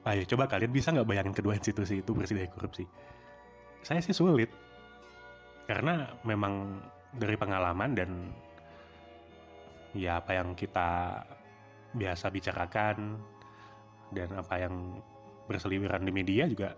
Ayo 0.05 0.25
coba 0.27 0.51
kalian 0.51 0.73
bisa 0.75 0.91
nggak 0.91 1.09
bayangin 1.09 1.35
kedua 1.37 1.55
institusi 1.57 2.03
itu 2.03 2.11
bersih 2.13 2.37
dari 2.37 2.51
korupsi? 2.51 2.85
Saya 3.81 4.03
sih 4.05 4.13
sulit 4.13 4.51
karena 5.71 6.11
memang 6.27 6.83
dari 7.15 7.35
pengalaman 7.35 7.91
dan 7.97 8.11
ya 9.95 10.23
apa 10.23 10.39
yang 10.39 10.55
kita 10.55 11.23
biasa 11.91 12.31
bicarakan 12.31 13.19
dan 14.15 14.29
apa 14.39 14.55
yang 14.63 14.75
berseliweran 15.51 16.07
di 16.07 16.13
media 16.15 16.47
juga 16.47 16.75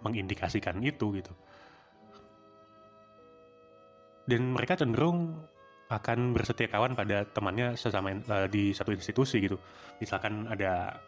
mengindikasikan 0.00 0.80
itu 0.80 1.20
gitu. 1.20 1.32
Dan 4.28 4.52
mereka 4.52 4.76
cenderung 4.76 5.40
akan 5.88 6.36
bersetia 6.36 6.68
kawan 6.68 6.92
pada 6.92 7.24
temannya 7.24 7.72
sesama 7.72 8.12
uh, 8.28 8.44
di 8.48 8.76
satu 8.76 8.92
institusi 8.92 9.40
gitu. 9.40 9.56
Misalkan 10.00 10.44
ada 10.48 11.00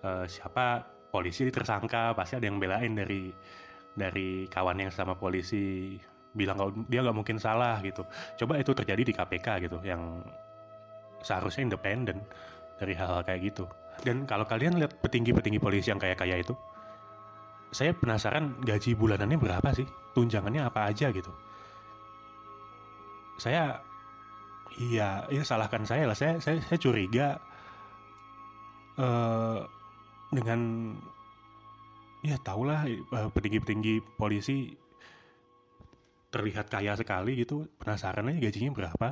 uh, 0.00 0.24
siapa 0.24 0.88
polisi 1.12 1.52
tersangka, 1.52 2.16
pasti 2.16 2.40
ada 2.40 2.48
yang 2.48 2.56
belain 2.56 2.96
dari 2.96 3.28
dari 3.92 4.48
kawan 4.48 4.88
yang 4.88 4.92
sama 4.92 5.20
polisi 5.20 5.96
bilang 6.38 6.56
kalau 6.56 6.70
dia 6.86 7.02
nggak 7.02 7.16
mungkin 7.18 7.36
salah 7.42 7.82
gitu. 7.82 8.06
Coba 8.38 8.62
itu 8.62 8.70
terjadi 8.70 9.02
di 9.02 9.12
KPK 9.12 9.46
gitu, 9.66 9.82
yang 9.82 10.22
seharusnya 11.26 11.74
independen 11.74 12.22
dari 12.78 12.94
hal-hal 12.94 13.26
kayak 13.26 13.40
gitu. 13.50 13.66
Dan 14.06 14.22
kalau 14.30 14.46
kalian 14.46 14.78
lihat 14.78 15.02
petinggi-petinggi 15.02 15.58
polisi 15.58 15.90
yang 15.90 15.98
kayak 15.98 16.22
kayak 16.22 16.46
itu, 16.46 16.54
saya 17.74 17.92
penasaran 17.92 18.62
gaji 18.62 18.94
bulanannya 18.94 19.36
berapa 19.36 19.68
sih? 19.74 19.84
Tunjangannya 20.14 20.62
apa 20.62 20.86
aja 20.88 21.10
gitu. 21.10 21.34
Saya 23.42 23.82
iya, 24.78 25.26
ya 25.26 25.42
salahkan 25.42 25.82
saya 25.82 26.06
lah. 26.06 26.16
Saya 26.16 26.38
saya, 26.38 26.62
saya 26.62 26.78
curiga 26.78 27.42
uh, 28.96 29.66
dengan 30.30 30.94
ya 32.22 32.38
tahulah 32.42 32.86
uh, 33.14 33.28
petinggi-petinggi 33.34 34.18
polisi 34.18 34.74
terlihat 36.28 36.68
kaya 36.68 36.94
sekali 36.94 37.38
gitu. 37.38 37.68
Penasaran 37.80 38.28
aja 38.28 38.38
gajinya 38.38 38.70
berapa? 38.72 39.08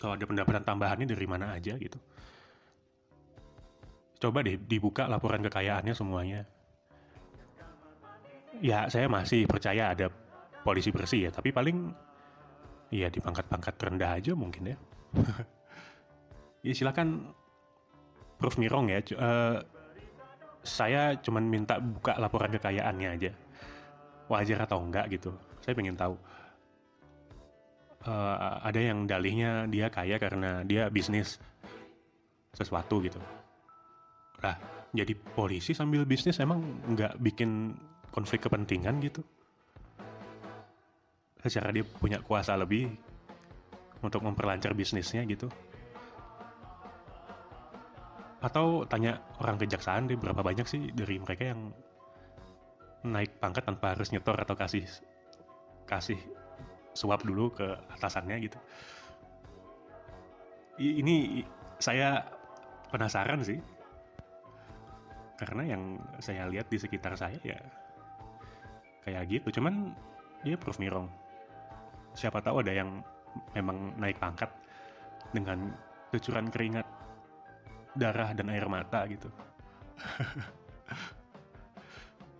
Kalau 0.00 0.16
ada 0.16 0.24
pendapatan 0.24 0.64
tambahannya 0.64 1.06
dari 1.06 1.26
mana 1.28 1.54
aja 1.54 1.76
gitu. 1.76 1.98
Coba 4.20 4.44
deh 4.44 4.56
dibuka 4.60 5.08
laporan 5.08 5.40
kekayaannya 5.40 5.96
semuanya 5.96 6.44
ya 8.60 8.86
saya 8.92 9.08
masih 9.08 9.48
percaya 9.48 9.96
ada 9.96 10.12
polisi 10.60 10.92
bersih 10.92 11.28
ya 11.28 11.30
tapi 11.32 11.50
paling 11.50 11.90
ya 12.92 13.08
di 13.08 13.18
pangkat-pangkat 13.18 13.74
rendah 13.80 14.20
aja 14.20 14.32
mungkin 14.36 14.74
ya 14.74 14.76
ya 16.68 16.72
silakan 16.76 17.32
proof 18.36 18.60
me 18.60 18.68
wrong 18.68 18.92
ya 18.92 19.00
uh, 19.16 19.64
saya 20.60 21.16
cuman 21.24 21.48
minta 21.48 21.80
buka 21.80 22.20
laporan 22.20 22.52
kekayaannya 22.52 23.08
aja 23.16 23.32
wajar 24.28 24.68
atau 24.68 24.84
enggak 24.84 25.08
gitu 25.08 25.32
saya 25.60 25.76
pengen 25.76 25.96
tahu 25.96 26.16
uh, 28.06 28.60
ada 28.64 28.80
yang 28.80 29.04
dalihnya 29.04 29.68
dia 29.68 29.92
kaya 29.92 30.16
karena 30.16 30.64
dia 30.64 30.88
bisnis 30.88 31.36
sesuatu 32.56 33.00
gitu. 33.04 33.20
Lah 34.40 34.56
jadi 34.90 35.14
polisi 35.14 35.76
sambil 35.76 36.02
bisnis 36.08 36.40
emang 36.42 36.64
nggak 36.90 37.20
bikin 37.20 37.76
konflik 38.10 38.42
kepentingan 38.48 38.98
gitu? 39.04 39.22
Secara 41.40 41.72
dia 41.72 41.84
punya 41.86 42.20
kuasa 42.20 42.56
lebih 42.58 42.90
untuk 44.00 44.24
memperlancar 44.24 44.72
bisnisnya 44.76 45.24
gitu. 45.28 45.48
Atau 48.40 48.88
tanya 48.88 49.20
orang 49.36 49.60
kejaksaan 49.60 50.08
deh 50.08 50.16
berapa 50.16 50.40
banyak 50.40 50.64
sih 50.64 50.88
dari 50.96 51.20
mereka 51.20 51.52
yang 51.52 51.76
naik 53.04 53.40
pangkat 53.40 53.64
tanpa 53.64 53.96
harus 53.96 54.12
nyetor 54.12 54.36
atau 54.36 54.56
kasih 54.56 54.84
kasih 55.90 56.18
suap 56.94 57.26
dulu 57.26 57.50
ke 57.50 57.66
atasannya 57.98 58.36
gitu. 58.46 58.58
Ini 60.78 61.42
saya 61.82 62.22
penasaran 62.94 63.42
sih. 63.42 63.58
Karena 65.34 65.64
yang 65.64 65.98
saya 66.20 66.46
lihat 66.46 66.68
di 66.68 66.78
sekitar 66.78 67.16
saya 67.18 67.40
ya 67.42 67.58
kayak 69.02 69.26
gitu. 69.26 69.58
Cuman 69.58 69.90
dia 70.46 70.54
proof 70.60 70.78
me 70.78 70.86
siapa 72.14 72.38
tahu 72.44 72.60
ada 72.60 72.72
yang 72.74 73.02
memang 73.56 73.96
naik 73.96 74.18
pangkat 74.20 74.50
dengan 75.32 75.72
cucuran 76.10 76.50
keringat 76.50 76.84
darah 77.96 78.34
dan 78.34 78.50
air 78.50 78.66
mata 78.68 79.06
gitu. 79.08 79.30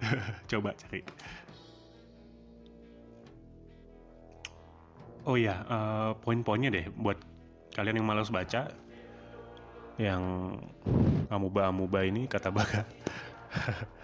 Coba 0.51 0.73
cari 0.75 1.05
oh 5.25 5.37
ya 5.37 5.65
uh, 5.69 6.11
poin-poinnya 6.21 6.71
deh 6.73 6.87
buat 6.97 7.17
kalian 7.77 8.01
yang 8.01 8.09
malas 8.09 8.31
baca 8.33 8.73
yang 10.01 10.57
amuba-amuba 11.29 12.09
ini 12.09 12.25
kata 12.25 12.49
baga 12.49 12.85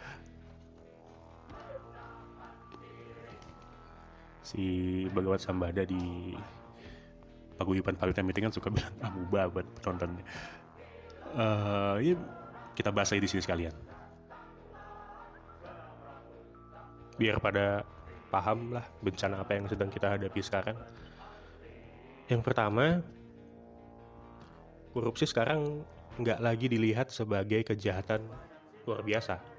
si 4.47 4.63
Bagawat 5.11 5.43
Sambada 5.43 5.83
di 5.83 6.31
paguyuban 7.59 7.99
Palitan 7.99 8.23
Meeting 8.23 8.47
kan 8.47 8.55
suka 8.55 8.71
bilang 8.71 8.95
amuba 9.03 9.51
buat 9.51 9.67
penontonnya. 9.83 10.23
Uh, 11.35 11.99
ya 11.99 12.15
kita 12.79 12.95
bahas 12.95 13.11
aja 13.11 13.19
di 13.19 13.27
sini 13.27 13.43
sekalian. 13.43 13.75
Biar 17.19 17.43
pada 17.43 17.83
paham 18.31 18.77
lah 18.77 18.87
bencana 19.03 19.43
apa 19.43 19.59
yang 19.59 19.67
sedang 19.67 19.91
kita 19.91 20.15
hadapi 20.15 20.39
sekarang. 20.39 20.79
Yang 22.27 22.43
pertama, 22.43 23.03
korupsi 24.91 25.31
sekarang 25.31 25.87
nggak 26.17 26.43
lagi 26.43 26.67
dilihat 26.67 27.13
sebagai 27.13 27.63
kejahatan 27.63 28.25
luar 28.87 29.05
biasa 29.05 29.57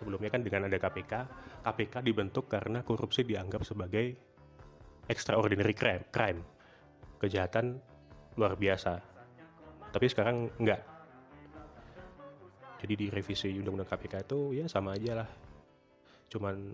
sebelumnya 0.00 0.32
kan 0.32 0.40
dengan 0.40 0.64
ada 0.64 0.80
KPK, 0.80 1.12
KPK 1.60 1.94
dibentuk 2.00 2.48
karena 2.48 2.80
korupsi 2.80 3.20
dianggap 3.20 3.68
sebagai 3.68 4.16
extraordinary 5.12 5.76
crime, 5.76 6.08
crime 6.08 6.40
kejahatan 7.20 7.76
luar 8.40 8.56
biasa. 8.56 8.96
Tapi 9.92 10.06
sekarang 10.08 10.48
enggak. 10.56 10.80
Jadi 12.80 12.94
di 12.96 13.06
revisi 13.12 13.52
undang-undang 13.52 13.92
KPK 13.92 14.24
itu 14.24 14.40
ya 14.56 14.64
sama 14.72 14.96
aja 14.96 15.20
lah. 15.20 15.28
Cuman 16.32 16.72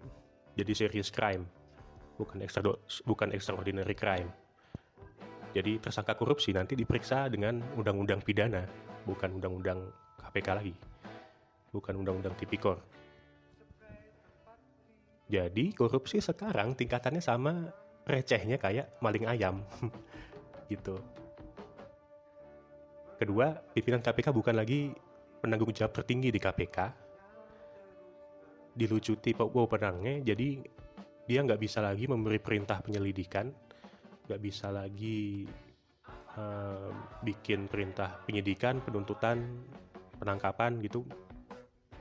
jadi 0.54 0.70
serious 0.70 1.10
crime, 1.10 1.42
bukan 2.14 2.38
extra 2.46 2.62
bukan 3.02 3.34
extraordinary 3.34 3.98
crime. 3.98 4.30
Jadi 5.56 5.80
tersangka 5.80 6.12
korupsi 6.12 6.52
nanti 6.52 6.76
diperiksa 6.76 7.32
dengan 7.32 7.64
undang-undang 7.80 8.20
pidana, 8.20 8.68
bukan 9.08 9.40
undang-undang 9.40 9.88
KPK 10.20 10.48
lagi. 10.52 10.74
Bukan 11.72 11.96
undang-undang 11.96 12.36
tipikor. 12.36 12.76
Jadi 15.32 15.72
korupsi 15.72 16.20
sekarang 16.20 16.76
tingkatannya 16.76 17.24
sama 17.24 17.72
recehnya 18.04 18.60
kayak 18.60 19.00
maling 19.02 19.26
ayam 19.26 19.64
gitu. 20.72 21.00
kedua 23.16 23.56
pimpinan 23.72 24.04
KPK 24.04 24.28
bukan 24.28 24.54
lagi 24.54 24.92
penanggung 25.40 25.72
jawab 25.72 25.96
tertinggi 25.96 26.28
di 26.28 26.36
KPK 26.36 26.78
dilucuti 28.76 29.32
wewenangnya 29.32 30.20
jadi 30.20 30.60
dia 31.24 31.40
nggak 31.40 31.56
bisa 31.58 31.80
lagi 31.80 32.04
memberi 32.04 32.36
perintah 32.36 32.78
penyelidikan 32.84 33.48
nggak 34.26 34.42
bisa 34.42 34.74
lagi 34.74 35.46
uh, 36.34 36.90
bikin 37.22 37.70
perintah 37.70 38.18
penyidikan 38.26 38.82
penuntutan 38.82 39.42
penangkapan 40.18 40.82
gitu. 40.82 41.06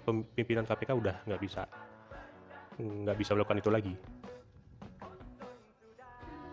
Pimpinan 0.05 0.69
KPK 0.69 0.93
udah 0.93 1.15
nggak 1.25 1.41
bisa 1.41 1.65
nggak 2.77 3.17
bisa 3.17 3.33
melakukan 3.33 3.61
itu 3.61 3.71
lagi. 3.73 3.95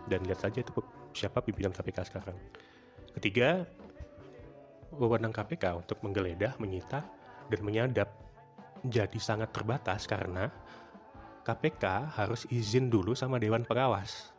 Dan 0.09 0.25
lihat 0.25 0.41
saja 0.41 0.59
itu 0.61 0.73
siapa 1.13 1.39
pimpinan 1.45 1.71
KPK 1.71 1.97
sekarang. 2.09 2.37
Ketiga 3.13 3.63
wewenang 4.93 5.33
KPK 5.33 5.85
untuk 5.85 6.01
menggeledah 6.01 6.57
menyita 6.57 7.05
dan 7.49 7.61
menyadap 7.61 8.09
jadi 8.83 9.19
sangat 9.21 9.53
terbatas 9.53 10.09
karena 10.09 10.49
KPK 11.43 12.13
harus 12.19 12.43
izin 12.49 12.89
dulu 12.91 13.15
sama 13.15 13.39
Dewan 13.39 13.63
Pengawas 13.63 14.32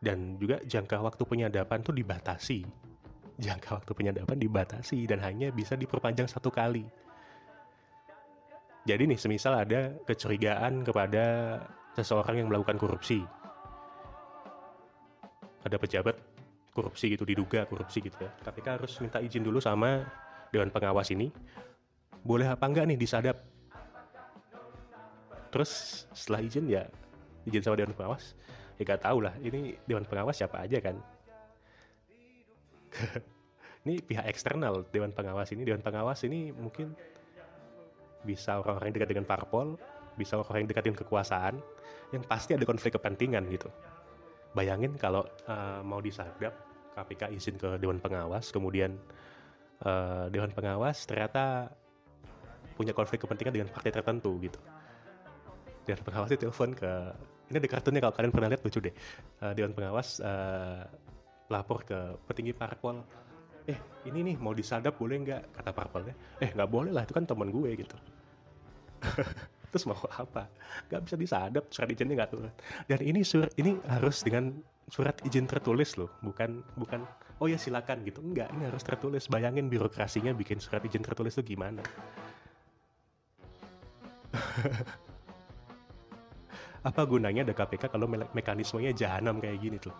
dan 0.00 0.40
juga 0.40 0.60
jangka 0.64 0.96
waktu 1.00 1.22
penyadapan 1.28 1.78
tuh 1.84 1.92
dibatasi 1.92 2.64
jangka 3.40 3.80
waktu 3.80 3.92
penyadapan 3.96 4.36
dibatasi 4.36 5.08
dan 5.08 5.24
hanya 5.24 5.48
bisa 5.50 5.74
diperpanjang 5.74 6.28
satu 6.28 6.52
kali. 6.52 6.84
Jadi 8.84 9.08
nih, 9.08 9.18
semisal 9.18 9.56
ada 9.56 9.92
kecurigaan 10.04 10.84
kepada 10.84 11.56
seseorang 11.96 12.44
yang 12.44 12.48
melakukan 12.52 12.76
korupsi. 12.76 13.24
Ada 15.64 15.76
pejabat 15.76 16.16
korupsi 16.72 17.12
gitu, 17.12 17.28
diduga 17.28 17.68
korupsi 17.68 18.00
gitu 18.00 18.16
ya. 18.20 18.32
KPK 18.44 18.66
harus 18.80 18.92
minta 19.04 19.20
izin 19.20 19.44
dulu 19.44 19.60
sama 19.60 20.04
Dewan 20.48 20.72
Pengawas 20.72 21.12
ini. 21.12 21.28
Boleh 22.24 22.48
apa 22.48 22.64
enggak 22.68 22.88
nih 22.88 22.96
disadap? 23.00 23.36
Terus 25.52 26.04
setelah 26.16 26.40
izin 26.40 26.64
ya, 26.70 26.88
izin 27.44 27.60
sama 27.60 27.76
Dewan 27.76 27.92
Pengawas, 27.92 28.32
ya 28.80 28.84
gak 28.88 29.04
tau 29.04 29.20
lah, 29.20 29.36
ini 29.44 29.76
Dewan 29.84 30.08
Pengawas 30.08 30.40
siapa 30.40 30.64
aja 30.64 30.80
kan. 30.80 30.96
Ini 33.80 33.96
pihak 34.04 34.28
eksternal 34.28 34.84
dewan 34.92 35.08
pengawas 35.16 35.56
ini. 35.56 35.64
Dewan 35.64 35.80
pengawas 35.80 36.20
ini 36.28 36.52
mungkin 36.52 36.92
bisa 38.28 38.60
orang-orang 38.60 38.92
yang 38.92 38.96
dekat 39.00 39.10
dengan 39.16 39.24
parpol 39.24 39.80
bisa 40.20 40.36
orang-orang 40.36 40.68
yang 40.68 40.70
dekatin 40.76 40.96
kekuasaan 41.00 41.54
yang 42.12 42.20
pasti 42.28 42.52
ada 42.52 42.68
konflik 42.68 43.00
kepentingan 43.00 43.48
gitu. 43.48 43.72
Bayangin 44.52 45.00
kalau 45.00 45.24
uh, 45.48 45.80
mau 45.80 46.04
disadap 46.04 46.52
KPK 46.92 47.32
izin 47.32 47.56
ke 47.56 47.80
dewan 47.80 47.96
pengawas 48.02 48.52
kemudian 48.52 49.00
uh, 49.88 50.28
dewan 50.28 50.52
pengawas 50.52 51.08
ternyata 51.08 51.72
punya 52.76 52.92
konflik 52.92 53.24
kepentingan 53.24 53.54
dengan 53.56 53.68
partai 53.72 53.96
tertentu 53.96 54.36
gitu. 54.44 54.60
Dewan 55.88 56.04
pengawas 56.04 56.28
itu 56.28 56.44
telepon 56.44 56.76
ke 56.76 56.92
ini 57.50 57.56
ada 57.58 57.68
kartunnya 57.68 58.00
kalau 58.00 58.14
kalian 58.14 58.32
pernah 58.32 58.48
lihat 58.54 58.62
lucu 58.62 58.78
deh. 58.78 58.94
Uh, 59.42 59.52
dewan 59.58 59.74
pengawas 59.74 60.22
uh, 60.22 60.86
lapor 61.50 61.82
ke 61.82 61.98
petinggi 62.30 62.54
parpol. 62.54 63.02
Eh 63.66 63.76
ini 64.06 64.32
nih 64.32 64.36
mau 64.38 64.54
disadap 64.54 64.94
boleh 64.96 65.18
nggak? 65.26 65.42
Kata 65.58 65.70
parpolnya. 65.74 66.14
Eh 66.38 66.54
nggak 66.54 66.70
boleh 66.70 66.94
lah 66.94 67.02
itu 67.02 67.12
kan 67.12 67.26
teman 67.26 67.50
gue 67.50 67.70
gitu. 67.74 67.96
Terus 69.74 69.84
mau 69.90 69.98
apa? 70.14 70.46
Nggak 70.86 71.00
bisa 71.10 71.16
disadap 71.18 71.64
surat 71.74 71.90
izinnya 71.90 72.14
nggak 72.22 72.30
turun. 72.30 72.54
Dan 72.86 73.02
ini 73.02 73.26
surat 73.26 73.50
ini 73.58 73.74
harus 73.90 74.22
dengan 74.22 74.54
surat 74.90 75.18
izin 75.22 75.46
tertulis 75.46 75.94
loh 75.94 76.10
bukan 76.18 76.66
bukan 76.78 77.02
oh 77.42 77.50
ya 77.50 77.58
silakan 77.58 78.06
gitu. 78.06 78.22
Enggak 78.22 78.54
ini 78.54 78.70
harus 78.70 78.86
tertulis. 78.86 79.26
Bayangin 79.26 79.66
birokrasinya 79.66 80.30
bikin 80.38 80.62
surat 80.62 80.86
izin 80.86 81.02
tertulis 81.02 81.34
itu 81.34 81.58
gimana 81.58 81.82
apa 86.80 87.04
gunanya 87.04 87.44
ada 87.44 87.52
KPK 87.52 87.92
kalau 87.92 88.08
me 88.08 88.24
mekanismenya 88.32 88.96
jahanam 88.96 89.36
kayak 89.36 89.60
gini 89.60 89.76
tuh 89.76 89.92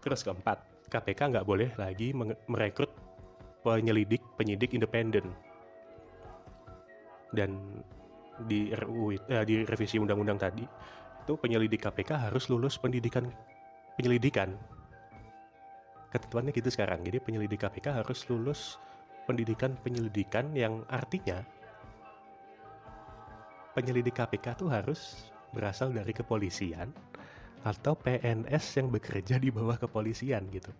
Terus 0.00 0.24
keempat, 0.24 0.58
KPK 0.88 1.20
nggak 1.28 1.46
boleh 1.46 1.70
lagi 1.76 2.16
merekrut 2.48 2.88
penyelidik 3.60 4.24
penyidik 4.40 4.72
independen. 4.72 5.28
Dan 7.30 7.60
di 8.48 8.72
RUU 8.72 9.20
eh, 9.28 9.44
di 9.44 9.62
revisi 9.68 10.00
undang-undang 10.00 10.40
tadi 10.40 10.64
itu 11.20 11.32
penyelidik 11.36 11.84
KPK 11.84 12.32
harus 12.32 12.48
lulus 12.48 12.80
pendidikan 12.80 13.28
penyelidikan. 14.00 14.56
Ketentuannya 16.10 16.50
gitu 16.56 16.72
sekarang. 16.72 17.04
Jadi 17.04 17.20
penyelidik 17.20 17.60
KPK 17.60 18.02
harus 18.02 18.24
lulus 18.32 18.80
pendidikan 19.28 19.76
penyelidikan 19.84 20.50
yang 20.56 20.82
artinya 20.90 21.44
penyelidik 23.74 24.18
KPK 24.18 24.58
tuh 24.58 24.68
harus 24.70 25.30
berasal 25.54 25.94
dari 25.94 26.10
kepolisian 26.10 26.90
atau 27.60 27.92
PNS 27.92 28.80
yang 28.80 28.88
bekerja 28.88 29.36
di 29.36 29.52
bawah 29.52 29.76
kepolisian 29.76 30.48
gitu. 30.48 30.72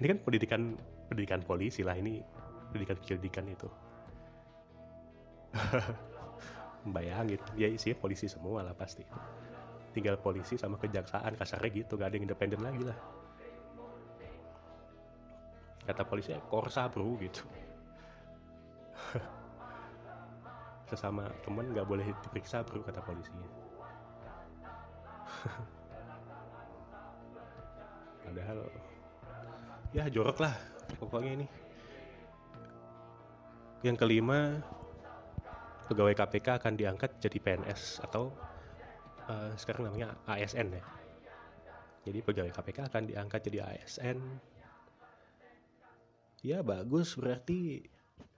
Ini 0.00 0.06
kan 0.16 0.18
pendidikan 0.22 0.62
pendidikan 1.10 1.42
polisi 1.42 1.82
lah 1.82 1.98
ini 1.98 2.22
pendidikan 2.70 2.96
penyelidikan 3.02 3.44
itu. 3.50 3.68
Bayangin, 6.96 7.40
ya 7.58 7.68
isinya 7.68 7.98
polisi 8.00 8.30
semua 8.30 8.64
lah 8.64 8.72
pasti. 8.72 9.04
Tinggal 9.90 10.22
polisi 10.22 10.54
sama 10.54 10.78
kejaksaan 10.78 11.34
kasarnya 11.34 11.82
gitu, 11.82 11.98
gak 11.98 12.14
ada 12.14 12.16
yang 12.16 12.30
independen 12.30 12.62
lagi 12.62 12.86
lah. 12.86 12.96
Kata 15.84 16.06
polisi, 16.06 16.30
korsa 16.46 16.86
bro 16.86 17.18
gitu. 17.18 17.42
Sesama 20.90 21.30
temen 21.46 21.70
gak 21.70 21.86
boleh 21.86 22.02
diperiksa 22.02 22.66
bro 22.66 22.82
kata 22.82 22.98
polisinya. 23.06 23.46
Padahal 28.26 28.66
ya 29.94 30.10
jorok 30.10 30.42
lah 30.42 30.58
pokoknya 30.98 31.30
ini. 31.38 31.46
Yang 33.86 33.96
kelima 34.02 34.58
pegawai 35.86 36.18
KPK 36.18 36.58
akan 36.58 36.74
diangkat 36.74 37.22
jadi 37.22 37.38
PNS 37.38 38.02
atau 38.04 38.34
uh, 39.30 39.54
sekarang 39.54 39.86
namanya 39.86 40.18
ASN 40.26 40.74
ya. 40.74 40.82
Jadi 42.02 42.18
pegawai 42.18 42.50
KPK 42.50 42.90
akan 42.90 43.06
diangkat 43.06 43.46
jadi 43.46 43.70
ASN 43.70 44.18
ya 46.40 46.64
bagus 46.64 47.20
berarti 47.20 47.84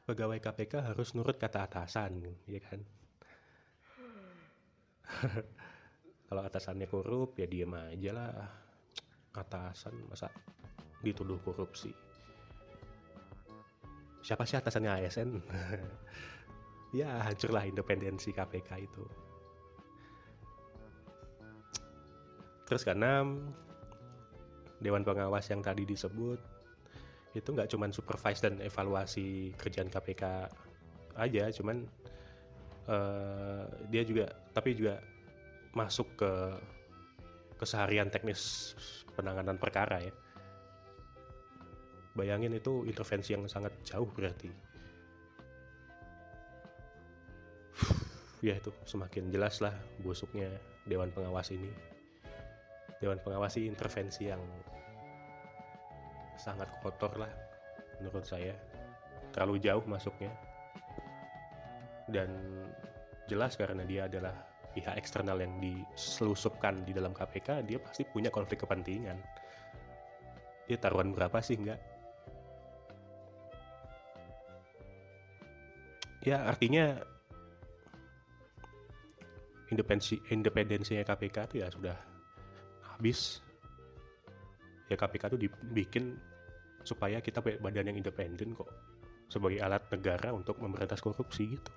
pegawai 0.05 0.39
KPK 0.43 0.93
harus 0.93 1.15
nurut 1.15 1.39
kata 1.39 1.67
atasan 1.67 2.23
ya 2.49 2.61
kan? 2.63 2.81
Kalau 6.33 6.43
atasannya 6.43 6.89
korup 6.89 7.37
ya 7.37 7.47
diem 7.47 7.73
aja 7.77 8.11
lah. 8.13 8.33
Atasan 9.33 9.97
masa 10.09 10.29
dituduh 11.01 11.41
korupsi 11.41 11.91
siapa 14.23 14.47
sih 14.47 14.55
atasannya 14.55 15.03
ASN 15.03 15.31
ya 16.99 17.27
hancurlah 17.27 17.67
independensi 17.67 18.31
KPK 18.31 18.71
itu. 18.79 19.05
Terus 22.71 22.87
keenam 22.87 23.53
Dewan 24.79 25.03
Pengawas 25.03 25.51
yang 25.51 25.61
tadi 25.61 25.83
disebut 25.85 26.39
itu 27.33 27.49
nggak 27.49 27.69
cuma 27.73 27.89
supervise 27.89 28.45
dan 28.45 28.61
evaluasi 28.61 29.57
kerjaan 29.57 29.89
KPK 29.89 30.23
aja 31.17 31.45
cuman 31.53 31.85
uh, 32.89 33.65
dia 33.89 34.05
juga 34.05 34.33
tapi 34.53 34.77
juga 34.77 35.01
masuk 35.73 36.09
ke 36.21 36.33
keseharian 37.57 38.11
teknis 38.11 38.75
penanganan 39.15 39.57
perkara 39.57 40.03
ya. 40.03 40.13
Bayangin 42.13 42.53
itu 42.53 42.85
intervensi 42.85 43.33
yang 43.33 43.49
sangat 43.49 43.73
jauh 43.87 44.11
berarti. 44.13 44.51
ya 48.43 48.59
itu 48.59 48.75
semakin 48.83 49.31
jelas 49.31 49.63
lah 49.63 49.73
busuknya 50.03 50.51
Dewan 50.85 51.15
Pengawas 51.15 51.55
ini. 51.55 51.71
Dewan 52.99 53.23
Pengawas 53.23 53.55
intervensi 53.57 54.27
yang 54.29 54.43
sangat 56.43 56.67
kotor 56.83 57.15
lah 57.15 57.31
menurut 58.03 58.27
saya. 58.27 58.59
Terlalu 59.31 59.63
jauh 59.63 59.85
masuknya. 59.87 60.35
Dan 62.11 62.29
jelas 63.31 63.55
karena 63.55 63.87
dia 63.87 64.11
adalah 64.11 64.35
pihak 64.73 64.97
eksternal 64.99 65.39
yang 65.39 65.61
diselusupkan 65.61 66.83
di 66.89 66.97
dalam 66.97 67.13
KPK 67.13 67.69
dia 67.69 67.79
pasti 67.79 68.09
punya 68.09 68.33
konflik 68.33 68.65
kepentingan 68.65 69.21
dia 70.65 70.77
taruhan 70.81 71.13
berapa 71.13 71.39
sih 71.45 71.61
enggak 71.61 71.77
ya 76.25 76.49
artinya 76.49 76.97
independensi 79.69 80.17
independensinya 80.33 81.05
KPK 81.05 81.37
itu 81.53 81.57
ya 81.61 81.69
sudah 81.69 81.97
habis 82.97 83.45
ya 84.89 84.97
KPK 84.97 85.37
itu 85.37 85.39
dibikin 85.49 86.17
supaya 86.83 87.23
kita 87.23 87.43
punya 87.43 87.59
badan 87.63 87.91
yang 87.95 87.99
independen 87.99 88.55
kok 88.55 88.71
sebagai 89.33 89.65
alat 89.65 89.89
negara 89.89 90.29
untuk 90.37 90.61
memberantas 90.61 91.01
korupsi 91.01 91.57
gitu. 91.57 91.73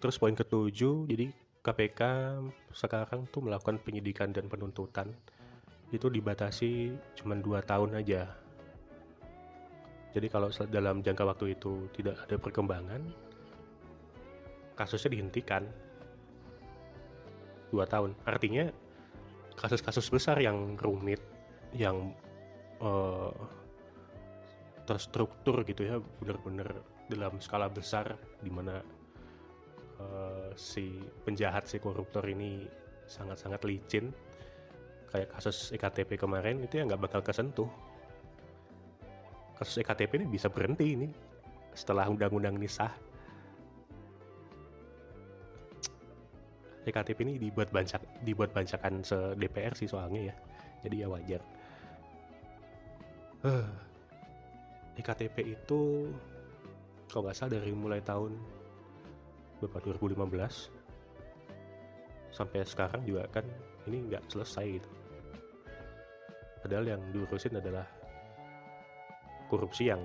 Terus 0.00 0.16
poin 0.16 0.32
ketujuh 0.32 1.06
jadi 1.06 1.28
KPK 1.60 2.00
sekarang 2.72 3.28
tuh 3.28 3.44
melakukan 3.44 3.78
penyidikan 3.84 4.32
dan 4.32 4.48
penuntutan. 4.48 5.12
Itu 5.92 6.08
dibatasi 6.08 6.96
cuma 7.20 7.36
dua 7.36 7.60
tahun 7.60 8.00
aja. 8.00 8.26
Jadi 10.10 10.26
kalau 10.26 10.50
dalam 10.72 11.04
jangka 11.04 11.22
waktu 11.22 11.54
itu 11.54 11.86
tidak 11.94 12.16
ada 12.26 12.40
perkembangan 12.40 13.04
kasusnya 14.74 15.20
dihentikan. 15.20 15.68
Dua 17.68 17.84
tahun. 17.84 18.16
Artinya 18.24 18.72
kasus-kasus 19.60 20.08
besar 20.08 20.40
yang 20.40 20.80
rumit 20.80 21.20
yang 21.76 22.16
uh, 22.80 23.28
terstruktur 24.88 25.60
gitu 25.68 25.84
ya 25.84 26.00
benar-benar 26.18 26.80
dalam 27.12 27.36
skala 27.38 27.68
besar 27.68 28.16
di 28.40 28.48
mana 28.48 28.80
uh, 30.00 30.50
si 30.56 31.04
penjahat 31.28 31.68
si 31.68 31.76
koruptor 31.76 32.24
ini 32.24 32.64
sangat-sangat 33.04 33.60
licin. 33.68 34.08
Kayak 35.12 35.28
kasus 35.36 35.74
ektp 35.76 36.16
kemarin 36.16 36.64
itu 36.64 36.80
ya 36.80 36.88
nggak 36.88 37.02
bakal 37.04 37.20
kesentuh. 37.20 37.68
Kasus 39.60 39.84
ektp 39.84 40.24
ini 40.24 40.26
bisa 40.30 40.48
berhenti 40.48 40.96
ini 40.96 41.08
setelah 41.76 42.08
undang-undang 42.08 42.56
ini 42.56 42.66
sah 42.66 42.90
ektp 46.88 47.18
ini 47.24 47.36
dibuat 47.36 47.68
bancak 47.68 48.00
dibuat 48.24 48.56
bancakan 48.56 49.04
se 49.04 49.36
DPR 49.36 49.76
sih 49.76 49.88
soalnya 49.88 50.32
ya. 50.32 50.34
Jadi 50.80 50.96
ya 51.04 51.08
wajar. 51.12 51.42
Uh, 53.44 53.68
ektp 54.96 55.36
itu 55.44 56.08
kalau 57.08 57.26
nggak 57.28 57.36
salah 57.36 57.56
dari 57.60 57.72
mulai 57.72 58.00
tahun 58.04 58.36
berapa 59.60 59.92
2015 59.92 60.24
sampai 62.32 62.64
sekarang 62.64 63.04
juga 63.04 63.28
kan 63.28 63.44
ini 63.88 64.08
nggak 64.08 64.24
selesai 64.32 64.80
gitu. 64.80 64.90
Padahal 66.60 66.84
yang 66.96 67.02
diurusin 67.12 67.56
adalah 67.56 67.88
korupsi 69.48 69.88
yang 69.88 70.00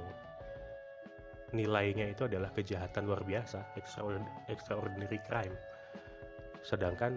nilainya 1.53 2.11
itu 2.11 2.27
adalah 2.27 2.51
kejahatan 2.51 3.07
luar 3.07 3.23
biasa 3.23 3.63
extraordinary 4.49 5.21
crime 5.23 5.55
sedangkan 6.65 7.13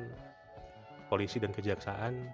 polisi 1.09 1.41
dan 1.41 1.57
kejaksaan 1.57 2.29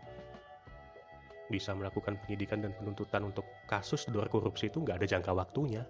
bisa 1.46 1.70
melakukan 1.76 2.18
penyidikan 2.26 2.58
dan 2.58 2.74
penuntutan 2.74 3.22
untuk 3.22 3.46
kasus 3.70 4.10
luar 4.10 4.26
korupsi 4.26 4.66
itu 4.66 4.82
nggak 4.82 4.98
ada 4.98 5.06
jangka 5.06 5.32
waktunya. 5.32 5.86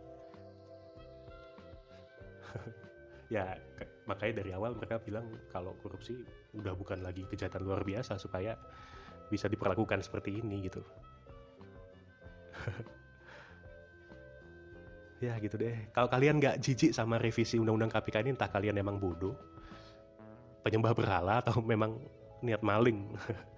Ya 3.32 3.56
makanya 4.04 4.44
dari 4.44 4.52
awal 4.52 4.76
mereka 4.76 5.00
bilang 5.00 5.24
kalau 5.48 5.72
korupsi 5.80 6.12
udah 6.52 6.76
bukan 6.76 7.00
lagi 7.00 7.24
kejahatan 7.24 7.64
luar 7.64 7.80
biasa 7.80 8.20
supaya 8.20 8.52
bisa 9.32 9.48
diperlakukan 9.48 10.04
seperti 10.04 10.44
ini 10.44 10.68
gitu. 10.68 10.84
Ya 15.24 15.40
gitu 15.40 15.56
deh. 15.56 15.88
Kalau 15.96 16.12
kalian 16.12 16.36
nggak 16.36 16.60
jijik 16.60 16.92
sama 16.92 17.16
revisi 17.16 17.56
undang-undang 17.56 17.88
KPK 17.88 18.28
ini 18.28 18.36
entah 18.36 18.52
kalian 18.52 18.76
emang 18.76 19.00
bodoh 19.00 19.53
penyembah 20.64 20.96
berhala 20.96 21.44
atau 21.44 21.60
memang 21.72 22.00
niat 22.40 22.64
maling 22.64 23.12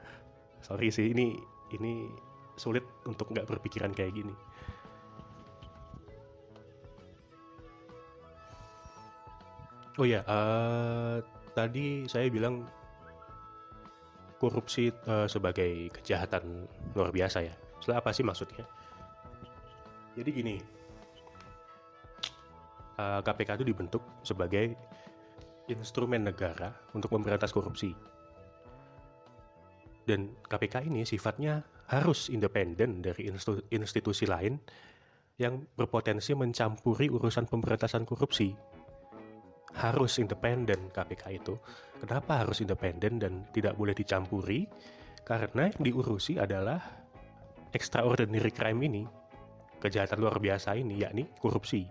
sorry 0.67 0.91
sih 0.91 1.15
ini 1.15 1.39
ini 1.73 2.11
sulit 2.59 2.83
untuk 3.07 3.31
nggak 3.31 3.47
berpikiran 3.47 3.95
kayak 3.95 4.19
gini 4.19 4.35
Oh 9.97 10.05
ya, 10.05 10.21
uh, 10.29 11.25
tadi 11.57 12.05
saya 12.05 12.29
bilang 12.29 12.69
korupsi 14.37 14.93
uh, 15.09 15.25
sebagai 15.25 15.89
kejahatan 15.89 16.69
luar 16.93 17.09
biasa 17.09 17.41
ya. 17.41 17.57
Setelah 17.81 18.05
apa 18.05 18.13
sih 18.13 18.21
maksudnya? 18.21 18.69
Jadi 20.13 20.31
gini, 20.33 20.57
uh, 23.01 23.01
eh, 23.01 23.21
KPK 23.25 23.61
itu 23.61 23.67
dibentuk 23.73 24.05
sebagai 24.21 24.77
instrumen 25.71 26.27
negara 26.27 26.71
untuk 26.95 27.13
memberantas 27.15 27.51
korupsi. 27.51 27.91
Dan 30.07 30.39
KPK 30.47 30.87
ini 30.87 31.03
sifatnya 31.03 31.63
harus 31.91 32.31
independen 32.31 33.03
dari 33.03 33.27
institusi 33.75 34.27
lain 34.27 34.59
yang 35.37 35.67
berpotensi 35.75 36.33
mencampuri 36.33 37.11
urusan 37.11 37.51
pemberantasan 37.51 38.07
korupsi 38.07 38.55
harus 39.77 40.17
independen 40.17 40.89
KPK 40.89 41.25
itu. 41.37 41.55
Kenapa 42.01 42.41
harus 42.41 42.65
independen 42.65 43.21
dan 43.21 43.33
tidak 43.53 43.77
boleh 43.77 43.93
dicampuri? 43.93 44.65
Karena 45.27 45.69
yang 45.69 45.83
diurusi 45.83 46.41
adalah 46.41 46.81
extraordinary 47.75 48.55
crime 48.55 48.81
ini, 48.87 49.03
kejahatan 49.83 50.23
luar 50.23 50.41
biasa 50.41 50.79
ini, 50.79 51.03
yakni 51.05 51.29
korupsi. 51.37 51.85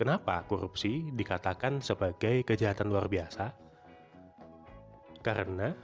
Kenapa 0.00 0.40
korupsi 0.48 1.12
dikatakan 1.12 1.84
sebagai 1.84 2.40
kejahatan 2.48 2.88
luar 2.88 3.04
biasa? 3.04 3.52
Karena 5.20 5.76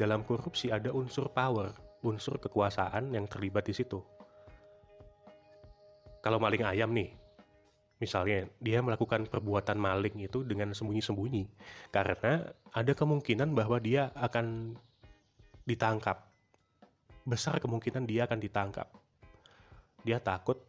dalam 0.00 0.24
korupsi 0.24 0.72
ada 0.72 0.88
unsur 0.88 1.28
power, 1.28 2.00
unsur 2.00 2.40
kekuasaan 2.40 3.12
yang 3.12 3.28
terlibat 3.28 3.68
di 3.68 3.76
situ. 3.76 4.00
Kalau 6.24 6.40
maling 6.40 6.64
ayam 6.64 6.96
nih, 6.96 7.12
Misalnya, 7.96 8.44
dia 8.60 8.84
melakukan 8.84 9.24
perbuatan 9.24 9.80
maling 9.80 10.20
itu 10.20 10.44
dengan 10.44 10.76
sembunyi-sembunyi, 10.76 11.48
karena 11.88 12.44
ada 12.76 12.92
kemungkinan 12.92 13.56
bahwa 13.56 13.80
dia 13.80 14.12
akan 14.12 14.76
ditangkap. 15.64 16.28
Besar 17.24 17.56
kemungkinan 17.56 18.04
dia 18.04 18.28
akan 18.28 18.36
ditangkap. 18.36 18.92
Dia 20.04 20.20
takut, 20.20 20.60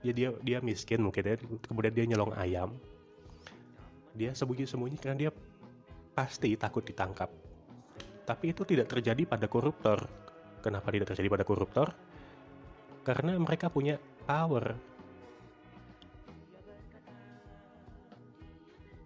dia 0.00 0.12
dia 0.12 0.28
dia 0.40 0.58
miskin 0.64 1.04
mungkin 1.04 1.22
ya, 1.22 1.36
kemudian 1.66 1.92
dia 1.92 2.06
nyolong 2.08 2.32
ayam. 2.36 2.72
Dia 4.16 4.34
sembunyi-sembunyi 4.34 4.96
karena 4.98 5.28
dia 5.28 5.30
pasti 6.16 6.56
takut 6.58 6.82
ditangkap. 6.82 7.30
Tapi 8.26 8.52
itu 8.52 8.66
tidak 8.66 8.90
terjadi 8.90 9.22
pada 9.26 9.46
koruptor. 9.46 10.06
Kenapa 10.60 10.92
tidak 10.92 11.14
terjadi 11.14 11.28
pada 11.30 11.44
koruptor? 11.46 11.88
Karena 13.00 13.32
mereka 13.40 13.72
punya 13.72 13.96
power, 14.28 14.76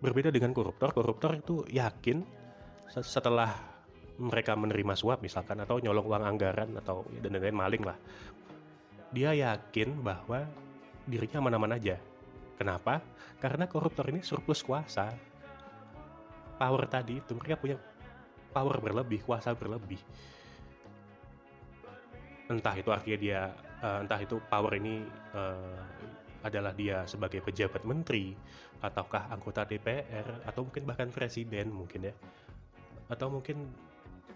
Berbeda 0.05 0.29
dengan 0.29 0.53
koruptor, 0.53 0.93
koruptor 0.93 1.33
itu 1.33 1.65
yakin 1.73 2.21
setelah 2.93 3.57
mereka 4.21 4.53
menerima 4.53 4.93
suap 4.93 5.25
misalkan 5.25 5.57
atau 5.65 5.81
nyolong 5.81 6.05
uang 6.05 6.25
anggaran 6.29 6.77
atau 6.77 7.09
dan 7.25 7.33
lain-lain 7.33 7.57
maling 7.57 7.83
lah. 7.89 7.97
Dia 9.17 9.33
yakin 9.33 10.05
bahwa 10.05 10.45
dirinya 11.05 11.41
aman-aman 11.41 11.77
aja. 11.77 11.97
Kenapa? 12.55 13.01
Karena 13.39 13.69
koruptor 13.69 14.09
ini 14.09 14.25
surplus 14.25 14.65
kuasa. 14.65 15.13
Power 16.55 16.87
tadi 16.87 17.19
itu 17.19 17.33
mereka 17.35 17.59
punya 17.59 17.77
power 18.55 18.79
berlebih, 18.79 19.21
kuasa 19.27 19.53
berlebih. 19.53 19.99
Entah 22.47 22.75
itu 22.79 22.91
artinya 22.95 23.19
dia, 23.19 23.41
uh, 23.83 24.05
entah 24.05 24.21
itu 24.23 24.39
power 24.47 24.79
ini 24.79 25.03
uh, 25.35 25.83
adalah 26.45 26.77
dia 26.77 27.09
sebagai 27.09 27.41
pejabat 27.41 27.83
menteri 27.89 28.37
ataukah 28.85 29.33
anggota 29.33 29.65
DPR 29.65 30.45
atau 30.45 30.69
mungkin 30.69 30.85
bahkan 30.85 31.09
presiden 31.09 31.73
mungkin 31.73 32.13
ya 32.13 32.15
atau 33.09 33.33
mungkin 33.33 33.65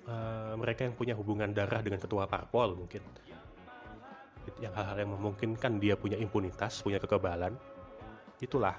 uh, 0.09 0.57
mereka 0.57 0.89
yang 0.89 0.97
punya 0.97 1.12
hubungan 1.12 1.53
darah 1.53 1.85
dengan 1.85 2.01
ketua 2.01 2.25
parpol 2.25 2.81
mungkin 2.81 3.05
yang 4.59 4.73
hal-hal 4.73 4.97
yang 4.99 5.13
memungkinkan 5.15 5.79
dia 5.81 5.95
punya 5.95 6.17
impunitas 6.17 6.81
punya 6.81 6.99
kekebalan 6.99 7.55
itulah 8.41 8.75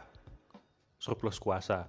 surplus 0.98 1.38
kuasa 1.38 1.88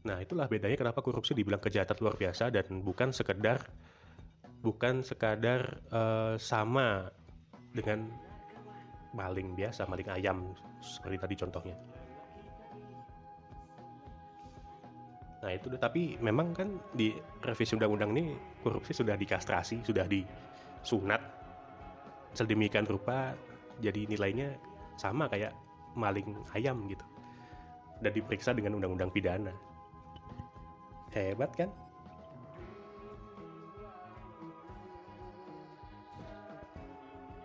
nah 0.00 0.16
itulah 0.16 0.48
bedanya 0.48 0.80
kenapa 0.80 1.04
korupsi 1.04 1.36
dibilang 1.36 1.60
kejahatan 1.60 1.96
luar 2.00 2.16
biasa 2.16 2.48
dan 2.48 2.80
bukan 2.80 3.12
sekedar 3.12 3.60
bukan 4.60 5.00
sekadar 5.00 5.80
uh, 5.92 6.36
sama 6.36 7.08
dengan 7.72 8.08
maling 9.16 9.56
biasa, 9.58 9.88
maling 9.88 10.08
ayam 10.12 10.54
seperti 10.78 11.16
tadi 11.18 11.34
contohnya. 11.34 11.76
Nah 15.40 15.56
itu 15.56 15.72
tapi 15.80 16.20
memang 16.20 16.52
kan 16.52 16.68
di 16.92 17.16
revisi 17.40 17.72
undang-undang 17.72 18.12
ini 18.12 18.36
korupsi 18.60 18.92
sudah 18.92 19.16
dikastrasi, 19.16 19.80
sudah 19.80 20.04
sunat 20.86 21.20
sedemikian 22.32 22.86
rupa 22.86 23.34
jadi 23.80 24.06
nilainya 24.06 24.54
sama 24.96 25.26
kayak 25.26 25.52
maling 25.96 26.36
ayam 26.54 26.86
gitu. 26.86 27.04
Dan 28.00 28.12
diperiksa 28.16 28.56
dengan 28.56 28.80
undang-undang 28.80 29.12
pidana. 29.12 29.52
Hebat 31.12 31.52
kan? 31.52 31.68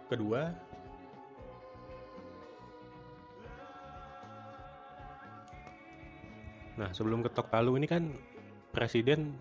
Kedua 0.06 0.54
Nah, 6.76 6.92
sebelum 6.92 7.24
ketok 7.24 7.48
palu 7.48 7.80
ini 7.80 7.88
kan 7.88 8.12
presiden 8.76 9.40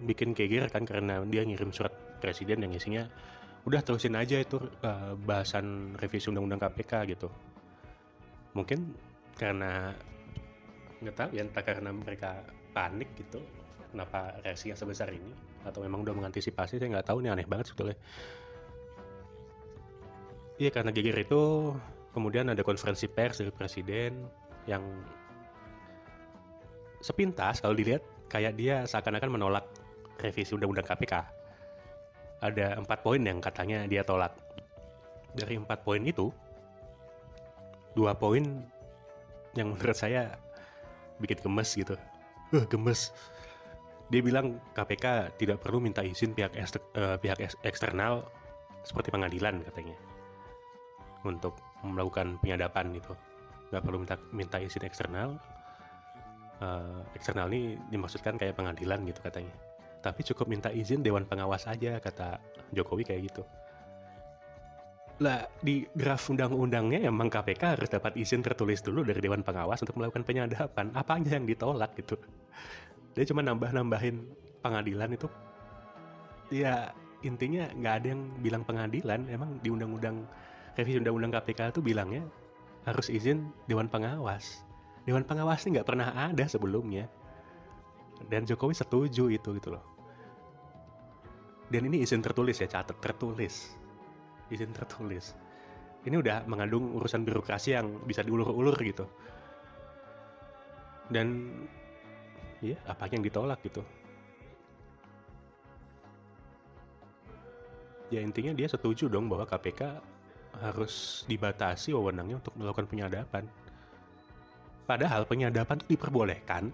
bikin 0.00 0.32
keger 0.34 0.66
kan 0.72 0.82
karena 0.88 1.20
dia 1.28 1.46
ngirim 1.46 1.70
surat 1.70 1.93
presiden 2.24 2.64
yang 2.64 2.72
isinya 2.72 3.04
udah 3.68 3.84
terusin 3.84 4.16
aja 4.16 4.40
itu 4.40 4.56
uh, 4.80 5.12
bahasan 5.20 5.92
revisi 6.00 6.32
undang-undang 6.32 6.64
KPK 6.64 6.92
gitu 7.12 7.28
mungkin 8.56 8.96
karena 9.36 9.92
nggak 11.04 11.16
tahu 11.20 11.30
ya 11.36 11.44
entah 11.44 11.60
karena 11.60 11.92
mereka 11.92 12.40
panik 12.72 13.12
gitu 13.20 13.44
kenapa 13.92 14.40
reaksinya 14.40 14.72
sebesar 14.72 15.12
ini 15.12 15.32
atau 15.68 15.84
memang 15.84 16.00
udah 16.00 16.16
mengantisipasi 16.16 16.80
saya 16.80 16.88
nggak 16.88 17.08
tahu 17.12 17.20
nih 17.20 17.36
aneh 17.36 17.44
banget 17.44 17.72
sebetulnya 17.72 17.96
iya 20.56 20.72
karena 20.72 20.88
geger 20.96 21.18
itu 21.20 21.72
kemudian 22.16 22.48
ada 22.48 22.64
konferensi 22.64 23.04
pers 23.10 23.44
dari 23.44 23.52
presiden 23.52 24.24
yang 24.64 24.80
sepintas 27.04 27.60
kalau 27.60 27.76
dilihat 27.76 28.00
kayak 28.32 28.56
dia 28.56 28.88
seakan-akan 28.88 29.36
menolak 29.36 29.68
revisi 30.16 30.56
undang-undang 30.56 30.88
KPK. 30.88 31.43
Ada 32.44 32.76
empat 32.76 33.00
poin 33.00 33.24
yang 33.24 33.40
katanya 33.40 33.88
dia 33.88 34.04
tolak. 34.04 34.36
Dari 35.32 35.56
empat 35.56 35.80
poin 35.80 36.04
itu, 36.04 36.28
dua 37.96 38.12
poin 38.12 38.44
yang 39.56 39.72
menurut 39.72 39.96
saya 39.96 40.36
bikin 41.18 41.40
gemes 41.40 41.70
gitu. 41.72 41.96
Uh, 42.52 42.66
gemes. 42.68 43.14
Dia 44.12 44.20
bilang 44.20 44.60
KPK 44.76 45.34
tidak 45.40 45.64
perlu 45.64 45.80
minta 45.80 46.04
izin 46.04 46.36
pihak 46.36 46.52
ekster, 46.54 46.84
uh, 46.94 47.16
pihak 47.16 47.40
eksternal 47.64 48.28
seperti 48.84 49.08
pengadilan 49.08 49.64
katanya 49.64 49.96
untuk 51.24 51.56
melakukan 51.80 52.36
penyadapan 52.44 52.92
itu. 52.92 53.16
Nggak 53.72 53.82
perlu 53.82 53.98
minta 54.04 54.16
minta 54.30 54.56
izin 54.60 54.84
eksternal, 54.84 55.40
uh, 56.60 57.00
eksternal 57.16 57.48
ini 57.48 57.80
dimaksudkan 57.88 58.36
kayak 58.36 58.54
pengadilan 58.54 59.02
gitu 59.08 59.20
katanya. 59.24 59.54
Tapi 60.04 60.20
cukup 60.20 60.52
minta 60.52 60.68
izin 60.68 61.00
dewan 61.00 61.24
pengawas 61.24 61.64
aja 61.64 61.96
kata 61.96 62.36
Jokowi 62.76 63.08
kayak 63.08 63.32
gitu. 63.32 63.42
Lah 65.24 65.48
di 65.64 65.88
draft 65.96 66.28
undang-undangnya 66.28 67.08
emang 67.08 67.32
KPK 67.32 67.80
harus 67.80 67.88
dapat 67.88 68.12
izin 68.20 68.44
tertulis 68.44 68.84
dulu 68.84 69.00
dari 69.00 69.24
dewan 69.24 69.40
pengawas 69.40 69.80
untuk 69.80 69.96
melakukan 69.96 70.28
penyadapan. 70.28 70.92
Apa 70.92 71.16
aja 71.16 71.40
yang 71.40 71.48
ditolak 71.48 71.96
gitu. 71.96 72.20
Dia 73.16 73.24
cuma 73.24 73.40
nambah-nambahin 73.40 74.28
pengadilan 74.60 75.16
itu. 75.16 75.30
Ya 76.52 76.92
intinya 77.24 77.72
nggak 77.72 77.94
ada 78.04 78.06
yang 78.12 78.22
bilang 78.44 78.62
pengadilan. 78.68 79.24
Emang 79.32 79.56
di 79.64 79.72
undang-undang 79.72 80.28
revisi 80.76 81.00
undang-undang 81.00 81.32
KPK 81.40 81.72
itu 81.72 81.80
bilangnya 81.80 82.28
harus 82.84 83.08
izin 83.08 83.48
dewan 83.64 83.88
pengawas 83.88 84.60
Dewan 85.04 85.24
Pengawas 85.28 85.60
ini 85.64 85.76
nggak 85.78 85.88
pernah 85.88 86.08
ada 86.16 86.44
sebelumnya. 86.48 87.04
Dan 88.24 88.48
Jokowi 88.48 88.72
setuju 88.72 89.28
itu 89.28 89.48
gitu 89.52 89.68
loh. 89.76 89.84
Dan 91.72 91.88
ini 91.88 92.04
izin 92.04 92.20
tertulis 92.20 92.60
ya, 92.60 92.68
catat 92.68 92.96
tertulis. 93.00 93.72
Izin 94.52 94.72
tertulis. 94.76 95.32
Ini 96.04 96.20
udah 96.20 96.44
mengandung 96.44 96.92
urusan 97.00 97.24
birokrasi 97.24 97.72
yang 97.72 98.04
bisa 98.04 98.20
diulur-ulur 98.20 98.76
gitu. 98.84 99.08
Dan 101.08 101.48
ya 102.60 102.76
apa 102.84 103.08
yang 103.08 103.24
ditolak 103.24 103.60
gitu. 103.64 103.80
Ya 108.12 108.20
intinya 108.20 108.52
dia 108.52 108.68
setuju 108.68 109.08
dong 109.08 109.32
bahwa 109.32 109.48
KPK 109.48 110.00
harus 110.60 111.24
dibatasi 111.26 111.96
wewenangnya 111.96 112.38
untuk 112.38 112.54
melakukan 112.54 112.86
penyadapan. 112.86 113.44
Padahal 114.84 115.24
penyadapan 115.24 115.80
itu 115.80 115.96
diperbolehkan. 115.96 116.68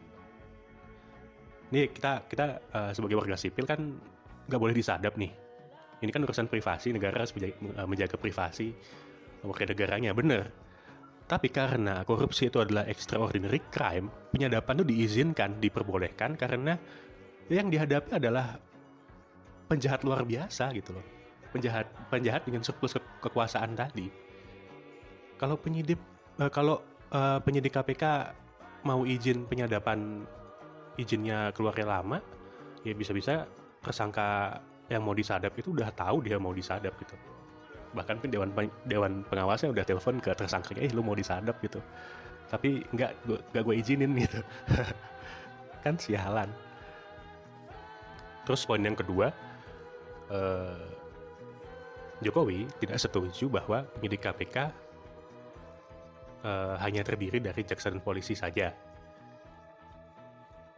Nih 1.70 1.86
kita 1.94 2.26
kita 2.26 2.58
uh, 2.74 2.90
sebagai 2.90 3.14
warga 3.14 3.38
sipil 3.38 3.62
kan 3.62 3.94
nggak 4.50 4.58
boleh 4.60 4.74
disadap 4.74 5.14
nih. 5.14 5.30
Ini 6.02 6.10
kan 6.10 6.26
urusan 6.26 6.50
privasi 6.50 6.90
negara 6.90 7.22
harus 7.22 7.30
menjaga, 7.36 7.56
uh, 7.78 7.86
menjaga 7.86 8.16
privasi 8.18 8.74
warga 9.46 9.70
negaranya 9.70 10.10
bener. 10.12 10.50
Tapi 11.30 11.46
karena 11.54 12.02
korupsi 12.02 12.50
itu 12.50 12.58
adalah 12.58 12.82
extraordinary 12.90 13.62
crime, 13.70 14.10
penyadapan 14.34 14.82
itu 14.82 14.86
diizinkan, 14.90 15.62
diperbolehkan 15.62 16.34
karena 16.34 16.74
yang 17.46 17.70
dihadapi 17.70 18.18
adalah 18.18 18.58
penjahat 19.70 20.02
luar 20.02 20.26
biasa 20.26 20.74
gitu 20.74 20.98
loh. 20.98 21.06
Penjahat 21.54 21.86
penjahat 22.10 22.42
dengan 22.42 22.66
surplus 22.66 22.98
ke 22.98 23.02
kekuasaan 23.22 23.78
tadi. 23.78 24.10
Kalau 25.38 25.54
penyidik 25.54 25.98
uh, 26.42 26.50
kalau 26.50 26.82
uh, 27.14 27.38
penyidik 27.38 27.78
KPK 27.78 28.34
mau 28.82 29.06
izin 29.06 29.46
penyadapan 29.46 30.26
izinnya 30.98 31.54
keluarnya 31.54 31.86
lama, 31.86 32.18
ya 32.82 32.92
bisa-bisa 32.96 33.46
tersangka 33.80 34.60
yang 34.90 35.06
mau 35.06 35.14
disadap 35.14 35.54
itu 35.56 35.72
udah 35.72 35.90
tahu 35.94 36.24
dia 36.24 36.36
mau 36.36 36.52
disadap 36.52 36.92
gitu. 36.98 37.16
Bahkan 37.96 38.16
pun 38.22 38.28
dewan 38.30 38.50
dewan 38.86 39.12
pengawasnya 39.26 39.74
udah 39.74 39.84
telepon 39.86 40.22
ke 40.22 40.30
tersangkanya, 40.34 40.86
eh 40.86 40.90
lu 40.94 41.02
mau 41.02 41.16
disadap 41.16 41.58
gitu. 41.64 41.82
Tapi 42.50 42.82
nggak 42.94 43.10
nggak 43.54 43.62
gue 43.62 43.74
izinin 43.78 44.10
gitu. 44.18 44.40
kan 45.84 45.94
sialan. 45.96 46.50
Terus 48.44 48.66
poin 48.66 48.82
yang 48.82 48.98
kedua, 48.98 49.30
eh, 50.28 50.90
Jokowi 52.20 52.68
tidak 52.84 53.00
setuju 53.00 53.48
bahwa 53.48 53.80
penyidik 53.96 54.20
KPK 54.20 54.68
uh, 56.44 56.76
hanya 56.80 57.00
terdiri 57.00 57.40
dari 57.40 57.64
jaksa 57.64 57.88
dan 57.88 58.04
polisi 58.04 58.36
saja. 58.36 58.72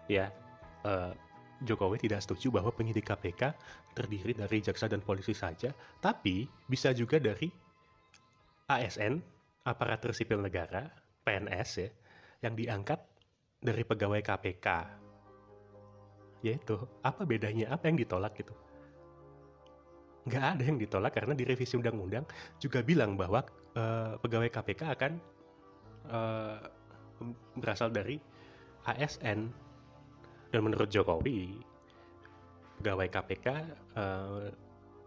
Ya, 0.06 0.30
uh, 0.86 1.10
Jokowi 1.62 2.02
tidak 2.02 2.26
setuju 2.26 2.58
bahwa 2.58 2.74
penyidik 2.74 3.06
KPK 3.06 3.54
terdiri 3.94 4.34
dari 4.34 4.58
jaksa 4.58 4.90
dan 4.90 5.00
polisi 5.00 5.32
saja, 5.32 5.70
tapi 6.02 6.46
bisa 6.66 6.90
juga 6.90 7.22
dari 7.22 7.46
ASN, 8.66 9.22
aparatur 9.66 10.10
sipil 10.10 10.42
negara, 10.42 10.90
PNS 11.22 11.70
ya, 11.78 11.90
yang 12.42 12.54
diangkat 12.58 12.98
dari 13.62 13.82
pegawai 13.86 14.20
KPK. 14.20 14.66
Yaitu, 16.42 16.74
apa 17.06 17.22
bedanya? 17.22 17.70
Apa 17.70 17.86
yang 17.86 17.98
ditolak 17.98 18.34
gitu? 18.34 18.54
Nggak 20.26 20.44
ada 20.58 20.62
yang 20.62 20.78
ditolak 20.78 21.12
karena 21.14 21.34
di 21.34 21.46
revisi 21.46 21.74
undang-undang 21.78 22.26
juga 22.58 22.82
bilang 22.82 23.14
bahwa 23.14 23.42
uh, 23.74 24.18
pegawai 24.18 24.50
KPK 24.50 24.82
akan 24.98 25.12
uh, 26.10 26.58
berasal 27.58 27.90
dari 27.90 28.18
ASN 28.86 29.50
dan 30.52 30.60
menurut 30.60 30.92
Jokowi 30.92 31.56
pegawai 32.78 33.08
KPK 33.08 33.46
uh, 33.48 33.56
eh, 33.96 34.46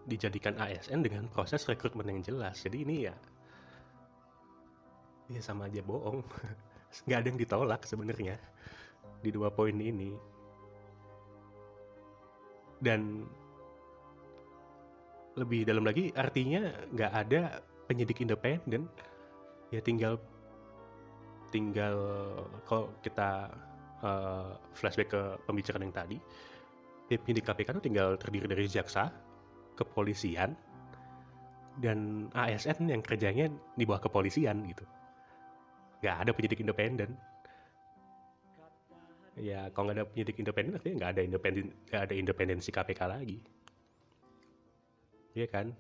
dijadikan 0.09 0.57
ASN 0.57 1.05
dengan 1.05 1.29
proses 1.29 1.61
rekrutmen 1.69 2.09
yang 2.09 2.21
jelas. 2.25 2.65
Jadi 2.65 2.81
ini 2.81 2.95
ya 3.05 3.15
ya 5.29 5.41
sama 5.41 5.69
aja 5.69 5.85
bohong. 5.85 6.25
Nggak 7.05 7.19
ada 7.21 7.27
yang 7.29 7.39
ditolak 7.39 7.81
sebenarnya 7.85 8.35
di 9.21 9.29
dua 9.29 9.53
poin 9.53 9.77
ini. 9.77 10.17
Dan 12.81 13.25
lebih 15.35 15.67
dalam 15.67 15.83
lagi 15.83 16.15
artinya 16.15 16.71
nggak 16.95 17.11
ada 17.11 17.59
penyidik 17.91 18.23
independen. 18.23 18.87
Ya 19.73 19.83
tinggal 19.83 20.21
tinggal 21.51 21.97
kalau 22.63 22.87
kita 23.03 23.51
uh, 24.05 24.53
flashback 24.77 25.09
ke 25.09 25.21
pembicaraan 25.49 25.81
yang 25.81 25.95
tadi, 25.95 26.17
penyidik 27.09 27.49
KPK 27.49 27.77
itu 27.77 27.83
tinggal 27.89 28.13
terdiri 28.21 28.45
dari 28.45 28.69
jaksa, 28.69 29.09
kepolisian, 29.73 30.53
dan 31.81 32.29
ASN 32.31 32.87
yang 32.87 33.01
kerjanya 33.03 33.51
di 33.75 33.83
bawah 33.83 34.05
kepolisian 34.05 34.63
gitu. 34.69 34.85
Gak 36.05 36.23
ada 36.23 36.31
penyidik 36.31 36.61
independen. 36.61 37.17
Ya 39.35 39.67
kalau 39.75 39.91
nggak 39.91 39.99
ada 39.99 40.07
penyidik 40.07 40.39
independen 40.39 40.79
artinya 40.79 40.95
nggak 40.95 41.11
ada 41.11 41.21
independen 41.27 41.65
nggak 41.91 42.01
ada 42.07 42.13
independensi 42.15 42.71
KPK 42.71 43.01
lagi. 43.03 43.37
Iya 45.35 45.47
kan? 45.51 45.75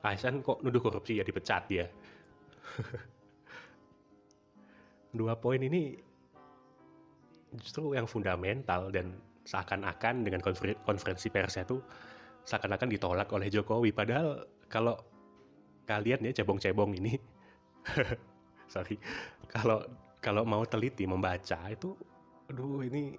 ASN 0.00 0.40
kok 0.40 0.64
nuduh 0.64 0.80
korupsi 0.80 1.20
ya 1.20 1.24
dipecat 1.28 1.68
dia. 1.68 1.84
dua 5.18 5.36
poin 5.36 5.60
ini 5.60 6.00
justru 7.58 7.94
yang 7.94 8.06
fundamental 8.08 8.90
dan 8.90 9.14
seakan-akan 9.44 10.24
dengan 10.24 10.40
konferensi 10.82 11.28
persnya 11.28 11.68
itu 11.68 11.78
seakan-akan 12.48 12.88
ditolak 12.88 13.28
oleh 13.32 13.52
Jokowi. 13.52 13.92
Padahal 13.92 14.44
kalau 14.68 14.96
kalian 15.84 16.24
ya 16.24 16.32
cebong-cebong 16.32 16.96
ini 16.96 17.20
sorry 18.72 18.96
kalau 19.44 19.84
kalau 20.24 20.48
mau 20.48 20.64
teliti 20.64 21.04
membaca 21.04 21.68
itu 21.68 21.92
aduh 22.48 22.80
ini 22.80 23.12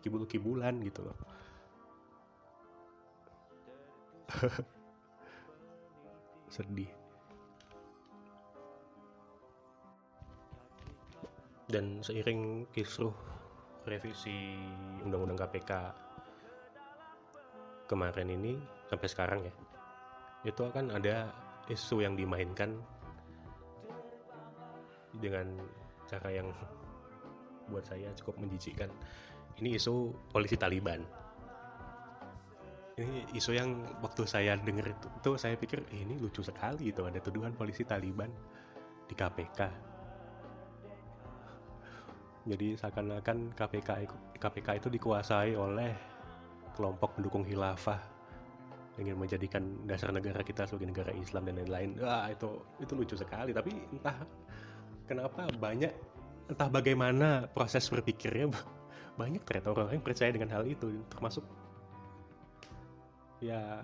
kibul-kibulan 0.00 0.80
gitu 0.80 1.04
loh. 1.04 1.18
Sedih. 6.54 6.88
Dan 11.68 12.00
seiring 12.00 12.64
kisruh 12.72 13.12
revisi 13.88 14.54
undang-undang 15.02 15.40
KPK 15.40 15.72
kemarin 17.88 18.28
ini 18.28 18.60
sampai 18.92 19.08
sekarang 19.08 19.40
ya 19.48 19.54
itu 20.46 20.60
akan 20.62 20.94
ada 20.94 21.32
isu 21.68 22.04
yang 22.04 22.14
dimainkan 22.14 22.78
dengan 25.18 25.58
cara 26.06 26.30
yang 26.30 26.48
buat 27.68 27.84
saya 27.84 28.08
cukup 28.16 28.40
menjijikkan. 28.40 28.88
Ini 29.60 29.76
isu 29.76 30.14
polisi 30.32 30.56
Taliban. 30.56 31.04
Ini 32.98 33.30
isu 33.34 33.54
yang 33.54 33.82
waktu 34.02 34.26
saya 34.26 34.58
dengar 34.58 34.90
itu, 34.90 35.06
itu 35.06 35.30
saya 35.38 35.54
pikir 35.54 35.86
eh, 35.94 36.02
ini 36.02 36.18
lucu 36.18 36.42
sekali 36.42 36.90
itu 36.90 37.06
ada 37.06 37.22
tuduhan 37.22 37.54
polisi 37.54 37.86
Taliban 37.86 38.30
di 39.06 39.14
KPK 39.14 39.87
jadi 42.48 42.80
seakan-akan 42.80 43.52
KPK 43.52 43.90
KPK 44.40 44.68
itu 44.80 44.88
dikuasai 44.88 45.52
oleh 45.52 45.92
kelompok 46.72 47.18
pendukung 47.18 47.44
khilafah 47.44 48.00
ingin 48.98 49.14
menjadikan 49.14 49.62
dasar 49.86 50.10
negara 50.10 50.42
kita 50.42 50.66
sebagai 50.66 50.90
negara 50.90 51.14
Islam 51.14 51.46
dan 51.46 51.62
lain-lain. 51.62 51.94
Wah, 52.02 52.26
itu 52.34 52.58
itu 52.82 52.92
lucu 52.98 53.14
sekali, 53.14 53.54
tapi 53.54 53.70
entah 53.94 54.26
kenapa 55.06 55.46
banyak 55.54 55.94
entah 56.50 56.68
bagaimana 56.68 57.46
proses 57.52 57.86
berpikirnya 57.86 58.50
banyak 59.20 59.42
ternyata 59.46 59.68
orang 59.70 59.94
yang 59.94 60.04
percaya 60.04 60.30
dengan 60.34 60.50
hal 60.50 60.64
itu 60.66 60.90
termasuk 61.12 61.46
ya 63.38 63.82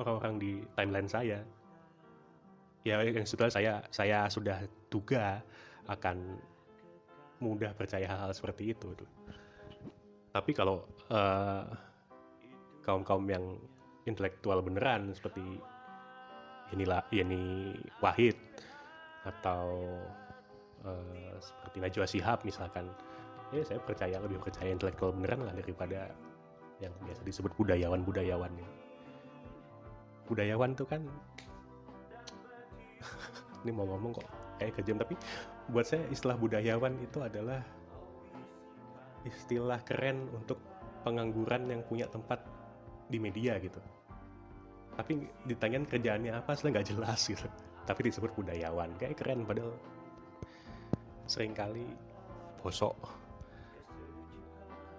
orang-orang 0.00 0.40
di 0.40 0.52
timeline 0.72 1.10
saya 1.10 1.38
ya 2.86 3.02
yang 3.04 3.26
sudah 3.28 3.52
saya 3.52 3.84
saya 3.92 4.24
sudah 4.30 4.64
duga 4.88 5.42
akan 5.90 6.38
mudah 7.38 7.72
percaya 7.74 8.06
hal-hal 8.06 8.32
seperti 8.34 8.74
itu 8.74 8.94
tapi 10.34 10.50
kalau 10.52 10.84
uh, 11.10 11.66
kaum-kaum 12.84 13.24
yang 13.28 13.44
intelektual 14.08 14.64
beneran 14.64 15.12
seperti 15.12 15.44
inilah 16.72 17.04
ini 17.12 17.76
Wahid 18.00 18.36
atau 19.24 19.96
uh, 20.84 21.32
seperti 21.40 21.76
Najwa 21.80 22.06
Shihab 22.08 22.38
misalkan 22.44 22.88
ya 23.52 23.64
saya 23.64 23.80
percaya 23.80 24.20
lebih 24.20 24.40
percaya 24.40 24.68
intelektual 24.72 25.12
beneran 25.16 25.44
lah 25.44 25.54
daripada 25.56 26.12
yang 26.78 26.92
biasa 27.02 27.24
disebut 27.26 27.52
budayawan-budayawan 27.58 28.52
ini. 28.54 28.66
Budayawan 30.28 30.76
tuh 30.76 30.86
kan 30.86 31.02
ini 33.64 33.70
mau 33.72 33.88
ngomong 33.88 34.20
kok 34.20 34.28
kayak 34.60 34.76
kejam 34.78 35.00
tapi 35.00 35.16
buat 35.68 35.84
saya 35.84 36.04
istilah 36.08 36.36
budayawan 36.40 36.96
itu 37.04 37.20
adalah 37.20 37.60
istilah 39.28 39.80
keren 39.84 40.28
untuk 40.32 40.56
pengangguran 41.04 41.68
yang 41.68 41.82
punya 41.84 42.08
tempat 42.08 42.40
di 43.08 43.20
media 43.20 43.60
gitu. 43.60 43.80
Tapi 44.96 45.28
ditanyain 45.46 45.86
kerjaannya 45.86 46.32
apa 46.34 46.56
sih 46.56 46.72
nggak 46.72 46.88
jelas 46.88 47.20
gitu. 47.28 47.46
Tapi 47.84 48.00
disebut 48.08 48.32
budayawan 48.36 48.96
kayak 48.96 49.20
keren 49.20 49.44
padahal 49.44 49.76
sering 51.28 51.52
kali 51.52 51.84
bosok. 52.60 52.96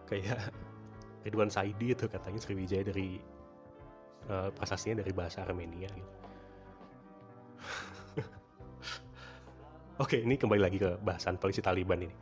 Kayak 0.09 0.53
Ridwan 1.26 1.51
Saidi 1.51 1.93
itu 1.93 2.05
katanya 2.09 2.39
Sriwijaya 2.41 2.89
dari 2.89 3.20
uh, 4.30 4.49
dari 4.49 5.13
bahasa 5.13 5.43
Armenia 5.43 5.89
gitu. 5.91 6.15
Oke, 10.00 10.24
ini 10.24 10.39
kembali 10.39 10.64
lagi 10.64 10.80
ke 10.80 10.95
bahasan 11.04 11.36
polisi 11.36 11.60
Taliban 11.60 12.00
ini. 12.00 12.16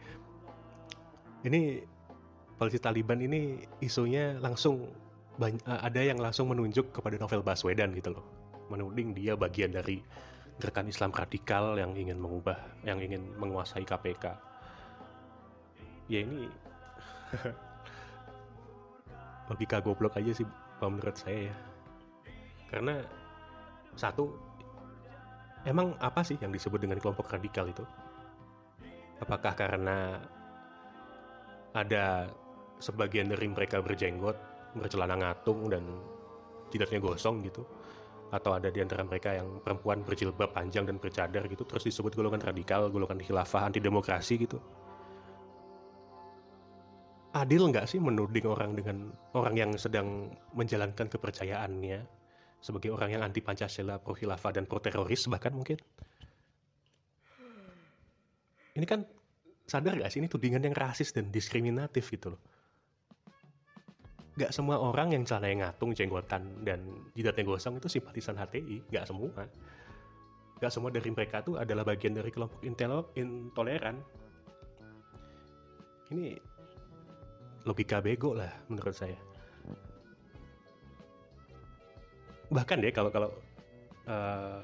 Ini 1.46 1.78
polisi 2.58 2.82
Taliban 2.82 3.22
ini 3.22 3.62
isunya 3.86 4.34
langsung 4.42 4.90
eh, 5.38 5.54
ada 5.62 6.02
yang 6.02 6.18
langsung 6.18 6.50
menunjuk 6.50 6.90
kepada 6.90 7.22
novel 7.22 7.46
Baswedan 7.46 7.94
gitu 7.94 8.18
loh. 8.18 8.26
Menuding 8.74 9.14
dia 9.14 9.38
bagian 9.38 9.78
dari 9.78 10.02
gerakan 10.58 10.90
Islam 10.90 11.14
radikal 11.14 11.78
yang 11.78 11.94
ingin 11.94 12.18
mengubah, 12.18 12.58
yang 12.82 12.98
ingin 12.98 13.22
menguasai 13.38 13.86
KPK. 13.86 14.26
Ya 16.10 16.26
ini 16.26 16.50
logika 19.54 19.86
goblok 19.86 20.18
aja 20.18 20.34
sih 20.34 20.50
menurut 20.82 21.14
saya 21.14 21.54
ya. 21.54 21.56
Karena 22.74 23.06
satu 23.94 24.47
emang 25.68 26.00
apa 26.00 26.24
sih 26.24 26.40
yang 26.40 26.56
disebut 26.56 26.80
dengan 26.80 26.98
kelompok 27.04 27.28
radikal 27.28 27.68
itu? 27.68 27.84
Apakah 29.20 29.52
karena 29.52 30.16
ada 31.76 32.32
sebagian 32.80 33.28
dari 33.28 33.52
mereka 33.52 33.84
berjenggot, 33.84 34.38
bercelana 34.80 35.20
ngatung 35.20 35.68
dan 35.68 35.84
jidatnya 36.72 37.04
gosong 37.04 37.44
gitu? 37.44 37.68
Atau 38.32 38.56
ada 38.56 38.72
di 38.72 38.80
antara 38.80 39.04
mereka 39.04 39.36
yang 39.36 39.60
perempuan 39.60 40.04
berjilbab 40.08 40.56
panjang 40.56 40.88
dan 40.88 41.00
bercadar 41.00 41.44
gitu 41.52 41.68
terus 41.68 41.84
disebut 41.84 42.16
golongan 42.16 42.44
radikal, 42.44 42.88
golongan 42.88 43.20
khilafah, 43.20 43.68
anti 43.68 43.84
demokrasi 43.84 44.40
gitu? 44.40 44.60
Adil 47.36 47.70
nggak 47.70 47.86
sih 47.86 48.00
menuding 48.00 48.48
orang 48.48 48.72
dengan 48.74 49.12
orang 49.36 49.56
yang 49.60 49.72
sedang 49.76 50.32
menjalankan 50.56 51.12
kepercayaannya 51.12 52.17
sebagai 52.62 52.90
orang 52.92 53.18
yang 53.18 53.22
anti 53.24 53.40
Pancasila, 53.40 54.02
pro 54.02 54.18
khilafah 54.18 54.52
dan 54.54 54.66
pro 54.66 54.82
teroris 54.82 55.30
bahkan 55.30 55.54
mungkin. 55.54 55.78
Ini 58.78 58.86
kan 58.86 59.02
sadar 59.66 59.98
gak 59.98 60.14
sih 60.14 60.22
ini 60.22 60.30
tudingan 60.30 60.64
yang 60.64 60.76
rasis 60.78 61.12
dan 61.12 61.34
diskriminatif 61.34 62.08
gitu 62.14 62.38
loh. 62.38 62.42
Gak 64.38 64.54
semua 64.54 64.78
orang 64.78 65.18
yang 65.18 65.26
celana 65.26 65.50
ngatung, 65.50 65.98
jenggotan, 65.98 66.62
dan 66.62 66.86
jidatnya 67.18 67.42
gosong 67.42 67.82
itu 67.82 67.90
simpatisan 67.90 68.38
HTI. 68.38 68.86
Gak 68.94 69.10
semua. 69.10 69.50
Gak 70.62 70.70
semua 70.70 70.94
dari 70.94 71.10
mereka 71.10 71.42
tuh 71.42 71.58
adalah 71.58 71.82
bagian 71.82 72.14
dari 72.14 72.30
kelompok 72.30 72.62
intoleran. 73.18 73.98
Ini 76.14 76.38
logika 77.66 77.98
bego 77.98 78.38
lah 78.38 78.54
menurut 78.70 78.94
saya. 78.94 79.27
Bahkan 82.48 82.80
deh 82.80 82.94
kalau 82.96 83.12
kalau 83.12 83.30
uh, 84.08 84.64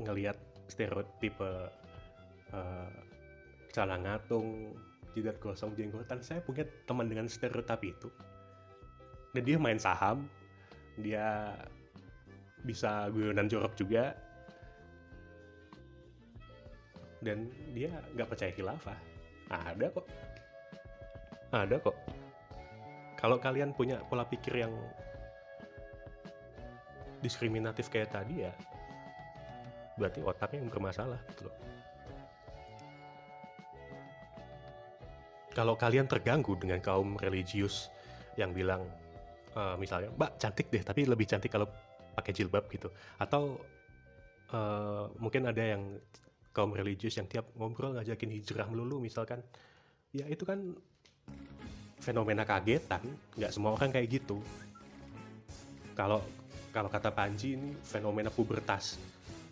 ngelihat 0.00 0.36
stereotipe 0.68 1.40
uh, 2.52 2.92
celana 3.72 3.96
ngatung 4.00 4.76
jidat 5.12 5.36
gosong 5.40 5.76
jenggotan 5.76 6.20
saya 6.24 6.40
punya 6.40 6.64
teman 6.88 7.08
dengan 7.08 7.28
stereotip 7.28 7.80
itu. 7.84 8.08
Dan 9.32 9.42
dia 9.48 9.56
main 9.56 9.80
saham 9.80 10.28
dia 11.00 11.56
bisa 12.64 13.08
guyonan 13.12 13.48
jorok 13.48 13.72
juga. 13.76 14.12
Dan 17.22 17.48
dia 17.72 17.92
nggak 18.12 18.28
percaya 18.28 18.52
khilafah. 18.52 18.98
Ada 19.52 19.86
kok. 19.94 20.06
Ada 21.52 21.76
kok. 21.80 21.96
Kalau 23.20 23.38
kalian 23.38 23.70
punya 23.76 24.02
pola 24.10 24.26
pikir 24.26 24.66
yang 24.66 24.74
diskriminatif 27.22 27.88
kayak 27.88 28.12
tadi 28.12 28.44
ya 28.44 28.52
berarti 29.96 30.20
otaknya 30.24 30.66
yang 30.66 30.70
bermasalah 30.72 31.20
gitu 31.32 31.46
loh. 31.46 31.56
Kalau 35.52 35.76
kalian 35.76 36.08
terganggu 36.08 36.56
dengan 36.56 36.80
kaum 36.80 37.20
religius 37.20 37.92
yang 38.40 38.56
bilang 38.56 38.88
uh, 39.52 39.76
misalnya, 39.76 40.08
Mbak 40.16 40.40
cantik 40.40 40.72
deh, 40.72 40.80
tapi 40.80 41.04
lebih 41.04 41.28
cantik 41.28 41.52
kalau 41.52 41.68
pakai 42.16 42.32
jilbab 42.32 42.64
gitu, 42.72 42.88
atau 43.20 43.60
uh, 44.56 45.12
mungkin 45.20 45.44
ada 45.44 45.60
yang 45.76 46.00
kaum 46.56 46.72
religius 46.72 47.20
yang 47.20 47.28
tiap 47.28 47.52
ngobrol 47.56 47.92
ngajakin 47.96 48.32
hijrah 48.32 48.64
melulu 48.64 48.96
misalkan, 48.96 49.44
ya 50.16 50.24
itu 50.24 50.48
kan 50.48 50.72
fenomena 52.00 52.48
kagetan, 52.48 53.04
nggak 53.36 53.52
semua 53.52 53.76
orang 53.76 53.92
kayak 53.92 54.08
gitu. 54.08 54.40
Kalau 55.92 56.24
kalau 56.72 56.88
kata 56.88 57.12
Panji 57.12 57.54
ini 57.54 57.76
fenomena 57.84 58.32
pubertas. 58.32 58.96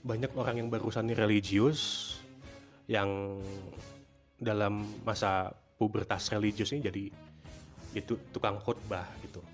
Banyak 0.01 0.33
orang 0.33 0.65
yang 0.65 0.69
barusan 0.73 1.13
religius 1.13 2.17
yang 2.89 3.37
dalam 4.41 4.89
masa 5.05 5.53
pubertas 5.77 6.33
religius 6.33 6.73
ini 6.73 6.81
jadi 6.81 7.05
itu 7.93 8.17
tukang 8.33 8.57
khutbah 8.65 9.05
gitu. 9.21 9.45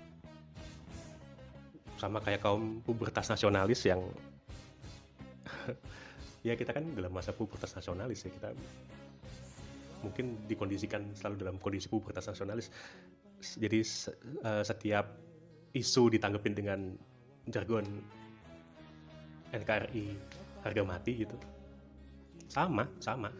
Sama 1.99 2.23
kayak 2.23 2.39
kaum 2.39 2.79
pubertas 2.87 3.27
nasionalis 3.27 3.83
yang 3.83 3.99
ya 6.47 6.55
kita 6.55 6.71
kan 6.71 6.87
dalam 6.95 7.11
masa 7.11 7.35
pubertas 7.35 7.75
nasionalis 7.75 8.23
ya 8.23 8.31
kita 8.31 8.55
mungkin 10.07 10.47
dikondisikan 10.47 11.03
selalu 11.11 11.35
dalam 11.43 11.55
kondisi 11.59 11.91
pubertas 11.91 12.31
nasionalis. 12.31 12.71
Jadi 13.37 13.83
uh, 14.47 14.63
setiap 14.63 15.19
isu 15.75 16.15
ditanggepin 16.15 16.55
dengan 16.55 16.79
jargon 17.47 17.85
NKRI 19.55 20.05
harga 20.63 20.81
mati 20.83 21.11
gitu. 21.23 21.37
Sama 22.51 22.87
sama. 22.99 23.31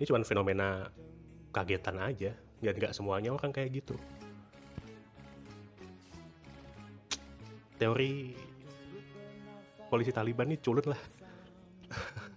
Ini 0.00 0.04
cuma 0.08 0.24
fenomena 0.24 0.88
kagetan 1.52 2.00
aja 2.00 2.32
dan 2.62 2.74
nggak 2.74 2.96
semuanya 2.96 3.34
orang 3.34 3.52
kayak 3.52 3.84
gitu. 3.84 3.94
Teori 7.78 8.34
polisi 9.86 10.10
Taliban 10.10 10.50
ini 10.50 10.58
culut 10.58 10.86
lah. 10.88 11.00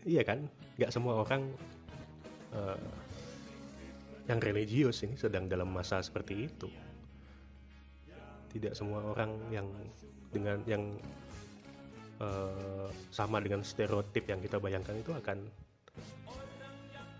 Iya 0.00 0.24
kan? 0.24 0.48
Nggak 0.80 0.96
semua 0.96 1.20
orang 1.20 1.52
uh, 2.56 2.80
yang 4.32 4.40
religius 4.40 5.04
ini 5.04 5.12
sedang 5.12 5.44
dalam 5.44 5.68
masa 5.68 6.00
seperti 6.00 6.48
itu 6.48 6.72
tidak 8.50 8.74
semua 8.74 9.00
orang 9.06 9.30
yang 9.54 9.66
dengan 10.30 10.58
yang 10.66 10.82
uh, 12.22 12.90
sama 13.10 13.38
dengan 13.42 13.62
stereotip 13.62 14.26
yang 14.26 14.42
kita 14.42 14.58
bayangkan 14.58 14.94
itu 14.98 15.14
akan 15.14 15.46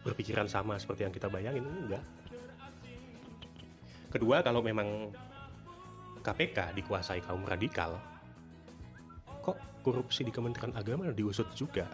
berpikiran 0.03 0.49
sama 0.49 0.81
seperti 0.81 1.07
yang 1.07 1.15
kita 1.15 1.29
bayangin 1.31 1.67
enggak. 1.67 2.05
Kedua 4.11 4.43
kalau 4.43 4.59
memang 4.59 5.15
KPK 6.21 6.75
dikuasai 6.75 7.23
kaum 7.23 7.47
radikal 7.47 7.97
kok 9.41 9.57
korupsi 9.81 10.27
di 10.27 10.33
Kementerian 10.35 10.75
Agama 10.75 11.09
diusut 11.15 11.49
juga? 11.55 11.87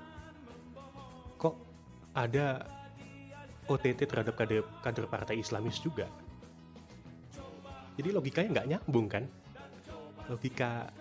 Kok 1.37 1.55
ada 2.17 2.65
OTT 3.67 4.09
terhadap 4.09 4.35
kader, 4.39 4.65
kader 4.81 5.07
partai 5.11 5.43
Islamis 5.43 5.77
juga 5.83 6.09
jadi 7.97 8.13
logikanya 8.13 8.49
nggak 8.61 8.69
nyambung 8.77 9.09
kan? 9.09 9.25
Logika 10.29 10.93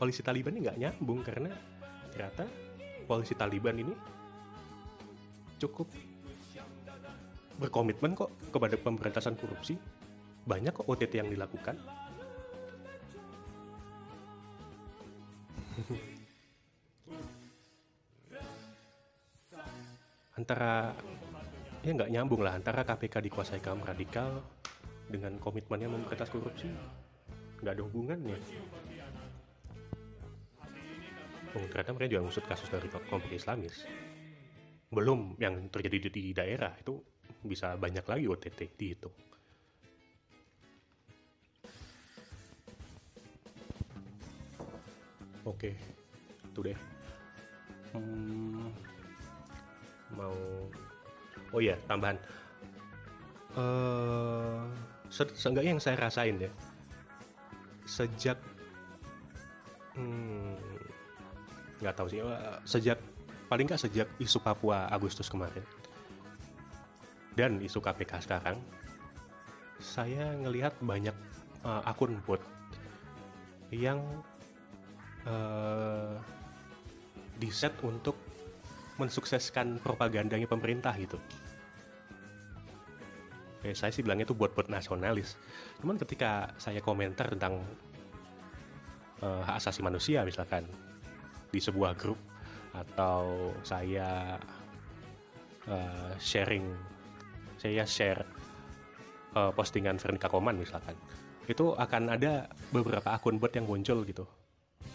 polisi 0.00 0.24
Taliban 0.24 0.56
ini 0.56 0.64
nggak 0.64 0.80
nyambung 0.80 1.20
karena 1.20 1.52
ternyata 2.08 2.48
polisi 3.04 3.36
Taliban 3.36 3.76
ini 3.76 3.92
cukup 5.60 5.92
berkomitmen 7.60 8.16
kok 8.16 8.32
kepada 8.48 8.80
pemberantasan 8.80 9.36
korupsi. 9.36 9.76
Banyak 10.48 10.72
kok 10.72 10.88
OTT 10.88 11.20
yang 11.20 11.28
dilakukan. 11.28 11.76
Antara 20.38 20.96
ya 21.84 21.92
nggak 21.92 22.08
nyambung 22.14 22.40
lah 22.40 22.56
antara 22.56 22.86
KPK 22.86 23.20
dikuasai 23.28 23.60
kaum 23.60 23.82
radikal 23.84 24.40
dengan 25.08 25.40
komitmennya 25.40 25.88
memberantas 25.88 26.28
korupsi 26.28 26.68
nggak 27.64 27.74
ada 27.74 27.82
hubungannya. 27.84 28.38
Oh, 31.56 31.64
ternyata 31.72 31.96
mereka 31.96 32.12
juga 32.12 32.22
ngusut 32.28 32.44
kasus 32.44 32.68
dari 32.68 32.86
kelompok 32.86 33.32
Islamis. 33.32 33.88
Belum 34.92 35.34
yang 35.40 35.72
terjadi 35.72 36.08
di, 36.08 36.30
di 36.30 36.32
daerah 36.36 36.76
itu 36.76 37.00
bisa 37.42 37.74
banyak 37.74 38.04
lagi 38.04 38.24
OTT 38.28 38.60
dihitung 38.76 39.16
oke 45.48 45.70
itu 46.52 46.58
deh. 46.60 46.78
Hmm, 47.96 48.68
mau 50.12 50.36
oh 51.50 51.60
iya 51.60 51.74
tambahan. 51.88 52.14
Uh, 53.56 54.68
se 55.08 55.24
seenggaknya 55.34 55.76
yang 55.76 55.82
saya 55.82 55.96
rasain 55.96 56.36
ya 56.36 56.50
sejak 57.88 58.36
hmm, 59.96 60.56
nggak 61.80 61.94
hmm, 61.94 62.00
tahu 62.00 62.08
sih 62.12 62.20
uh, 62.20 62.60
sejak 62.68 63.00
paling 63.48 63.64
nggak 63.64 63.80
sejak 63.80 64.08
isu 64.20 64.38
Papua 64.44 64.88
Agustus 64.92 65.32
kemarin 65.32 65.64
dan 67.32 67.56
isu 67.64 67.80
KPK 67.80 68.28
sekarang 68.28 68.60
saya 69.78 70.34
ngelihat 70.36 70.74
banyak 70.82 71.14
uh, 71.62 71.82
akun 71.86 72.18
bot 72.26 72.42
yang 73.70 74.02
uh, 75.24 76.18
diset 77.38 77.72
untuk 77.86 78.18
mensukseskan 78.98 79.78
propagandanya 79.78 80.50
pemerintah 80.50 80.90
gitu. 80.98 81.22
Oke, 83.58 83.74
saya 83.74 83.90
sih 83.90 84.06
bilangnya 84.06 84.22
itu 84.22 84.38
buat-buat 84.38 84.70
nasionalis. 84.70 85.34
Cuman 85.82 85.98
ketika 85.98 86.54
saya 86.62 86.78
komentar 86.78 87.26
tentang 87.26 87.58
uh, 89.18 89.42
hak 89.42 89.58
asasi 89.58 89.82
manusia 89.82 90.22
misalkan 90.22 90.62
di 91.50 91.58
sebuah 91.58 91.98
grup 91.98 92.14
atau 92.70 93.50
saya 93.66 94.38
uh, 95.66 96.12
sharing, 96.22 96.70
saya 97.58 97.82
share 97.82 98.22
uh, 99.34 99.50
postingan 99.50 99.98
Veronica 99.98 100.30
Koman 100.30 100.54
misalkan, 100.54 100.94
itu 101.50 101.74
akan 101.74 102.14
ada 102.14 102.46
beberapa 102.70 103.10
akun 103.10 103.42
bot 103.42 103.50
yang 103.50 103.66
muncul 103.66 104.06
gitu. 104.06 104.22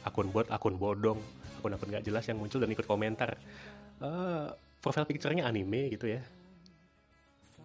Akun 0.08 0.32
bot, 0.32 0.48
akun 0.48 0.80
bodong, 0.80 1.20
akun-akun 1.60 1.92
nggak 1.92 2.08
jelas 2.08 2.24
yang 2.32 2.40
muncul 2.40 2.64
dan 2.64 2.72
ikut 2.72 2.88
komentar 2.88 3.36
uh, 4.00 4.56
profile 4.80 5.08
picture-nya 5.08 5.44
anime 5.48 5.92
gitu 5.92 6.08
ya 6.08 6.24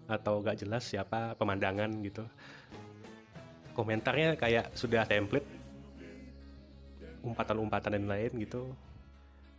atau 0.08 0.40
gak 0.40 0.64
jelas 0.64 0.88
siapa 0.88 1.36
pemandangan 1.36 1.92
gitu. 2.00 2.24
Komentarnya 3.76 4.34
kayak 4.40 4.72
sudah 4.72 5.04
template 5.04 5.44
umpatan-umpatan 7.20 8.00
dan 8.00 8.04
lain 8.08 8.32
gitu. 8.40 8.72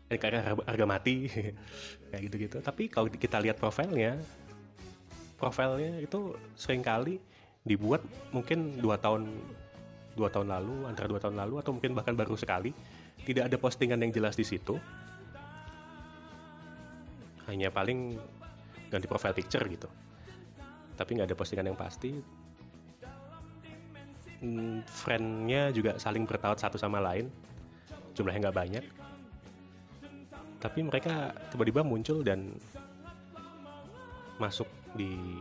Ini 0.10 0.18
kayak 0.18 0.66
harga 0.66 0.86
mati 0.90 1.30
kayak 2.10 2.22
gitu-gitu. 2.28 2.58
Tapi 2.66 2.90
kalau 2.90 3.08
kita 3.08 3.38
lihat 3.38 3.62
profilnya 3.62 4.18
profilnya 5.38 6.04
itu 6.04 6.36
sering 6.58 6.84
kali 6.84 7.22
dibuat 7.64 8.04
mungkin 8.36 8.82
dua 8.82 9.00
tahun 9.00 9.30
dua 10.18 10.28
tahun 10.28 10.52
lalu 10.52 10.90
antara 10.90 11.08
dua 11.08 11.22
tahun 11.22 11.40
lalu 11.40 11.56
atau 11.62 11.72
mungkin 11.78 11.94
bahkan 11.94 12.18
baru 12.18 12.34
sekali. 12.34 12.74
Tidak 13.20 13.46
ada 13.46 13.56
postingan 13.62 14.02
yang 14.02 14.10
jelas 14.10 14.34
di 14.34 14.48
situ. 14.48 14.74
Hanya 17.46 17.70
paling 17.70 18.18
ganti 18.90 19.06
profile 19.06 19.38
picture 19.38 19.62
gitu 19.70 20.09
tapi 21.00 21.16
nggak 21.16 21.32
ada 21.32 21.40
postingan 21.40 21.72
yang 21.72 21.80
pasti. 21.80 22.12
Hmm, 24.44 24.84
friendnya 24.84 25.72
juga 25.72 25.96
saling 25.96 26.28
bertaut 26.28 26.60
satu 26.60 26.76
sama 26.76 27.00
lain. 27.00 27.32
Jumlahnya 28.20 28.52
nggak 28.52 28.60
banyak. 28.60 28.86
Tapi 30.60 30.80
mereka 30.84 31.32
tiba-tiba 31.56 31.88
muncul 31.88 32.20
dan 32.20 32.52
masuk 34.44 34.68
di 35.00 35.40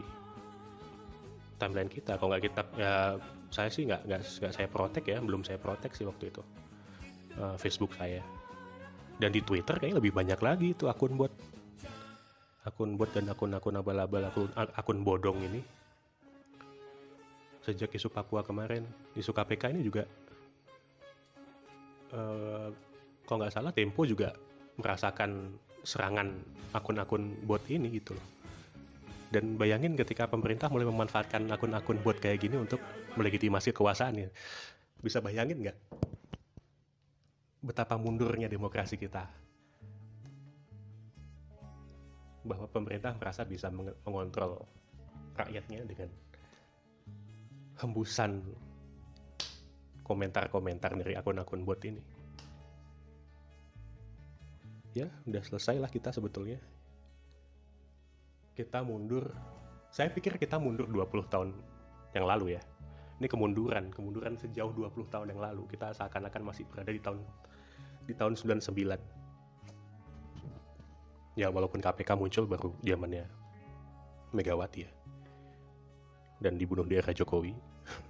timeline 1.59 1.90
kita. 1.90 2.14
Kalau 2.14 2.30
nggak 2.30 2.54
kita 2.54 2.62
ya 2.78 2.94
saya 3.50 3.66
sih 3.66 3.82
nggak 3.90 4.06
nggak 4.06 4.54
saya 4.54 4.70
protek 4.70 5.11
ya. 5.11 5.18
Belum 5.18 5.42
saya 5.42 5.59
protek 5.59 5.90
sih 5.98 6.06
waktu 6.06 6.30
itu. 6.30 6.42
Uh, 7.34 7.59
Facebook 7.59 7.98
saya. 7.98 8.22
Dan 9.18 9.34
di 9.34 9.42
Twitter 9.42 9.74
kayaknya 9.74 9.98
lebih 9.98 10.14
banyak 10.14 10.38
lagi 10.38 10.68
itu 10.78 10.86
akun 10.86 11.18
buat 11.18 11.34
akun 12.68 13.00
bot 13.00 13.08
dan 13.16 13.32
akun-akun 13.32 13.80
abal-abal 13.80 14.28
akun, 14.28 14.52
akun 14.52 14.98
bodong 15.00 15.40
ini. 15.40 15.60
Sejak 17.64 17.92
isu 17.96 18.12
Papua 18.12 18.44
kemarin 18.44 18.84
isu 19.16 19.32
KPK 19.32 19.72
ini 19.72 19.80
juga 19.84 20.04
uh, 22.12 22.68
kalau 23.24 23.38
nggak 23.44 23.52
salah 23.52 23.72
Tempo 23.72 24.04
juga 24.04 24.36
merasakan 24.76 25.56
serangan 25.84 26.28
akun-akun 26.76 27.48
bot 27.48 27.64
ini 27.72 27.88
gitu 27.96 28.12
loh. 28.12 28.26
Dan 29.28 29.60
bayangin 29.60 29.92
ketika 29.96 30.24
pemerintah 30.28 30.72
mulai 30.72 30.88
memanfaatkan 30.88 31.48
akun-akun 31.52 32.00
bot 32.04 32.16
kayak 32.20 32.40
gini 32.40 32.56
untuk 32.56 32.80
melegitimasi 33.16 33.72
kekuasaannya 33.72 34.28
bisa 34.98 35.22
bayangin 35.22 35.62
nggak 35.62 35.78
betapa 37.62 37.98
mundurnya 37.98 38.50
demokrasi 38.50 38.98
kita 38.98 39.26
bahwa 42.49 42.64
pemerintah 42.72 43.12
merasa 43.12 43.44
bisa 43.44 43.68
mengontrol 44.09 44.64
rakyatnya 45.36 45.84
dengan 45.84 46.09
hembusan 47.78 48.42
komentar-komentar 50.03 50.96
dari 50.96 51.14
akun-akun 51.14 51.62
bot 51.62 51.78
ini. 51.84 52.01
Ya, 54.96 55.12
udah 55.28 55.44
selesai 55.44 55.76
lah 55.78 55.92
kita 55.92 56.11
sebetulnya. 56.11 56.59
Kita 58.57 58.82
mundur, 58.82 59.30
saya 59.92 60.11
pikir 60.11 60.40
kita 60.40 60.59
mundur 60.59 60.90
20 60.90 61.28
tahun 61.30 61.49
yang 62.16 62.26
lalu 62.26 62.59
ya. 62.59 62.62
Ini 63.20 63.28
kemunduran, 63.30 63.94
kemunduran 63.94 64.34
sejauh 64.40 64.74
20 64.74 65.12
tahun 65.12 65.26
yang 65.30 65.38
lalu. 65.38 65.68
Kita 65.70 65.94
seakan-akan 65.94 66.42
masih 66.42 66.64
berada 66.66 66.90
di 66.90 66.99
tahun 66.99 67.20
di 68.09 68.16
tahun 68.16 68.34
99 68.34 69.17
ya 71.39 71.55
walaupun 71.55 71.78
KPK 71.78 72.18
muncul 72.18 72.51
baru 72.51 72.74
zamannya 72.82 73.30
Megawati 74.34 74.84
ya. 74.84 74.91
Dan 76.43 76.59
dibunuh 76.59 76.84
di 76.84 76.99
era 76.99 77.14
Jokowi. 77.14 77.55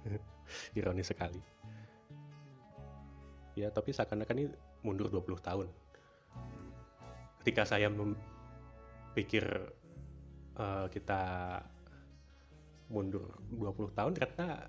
Ironis 0.77 1.13
sekali. 1.13 1.39
Ya 3.55 3.71
tapi 3.71 3.93
seakan-akan 3.93 4.35
ini 4.35 4.51
mundur 4.83 5.07
20 5.07 5.39
tahun. 5.39 5.67
Ketika 7.39 7.63
saya 7.63 7.87
pikir 9.15 9.45
uh, 10.59 10.91
kita 10.91 11.21
mundur 12.91 13.39
20 13.53 13.95
tahun 13.95 14.11
ternyata 14.17 14.67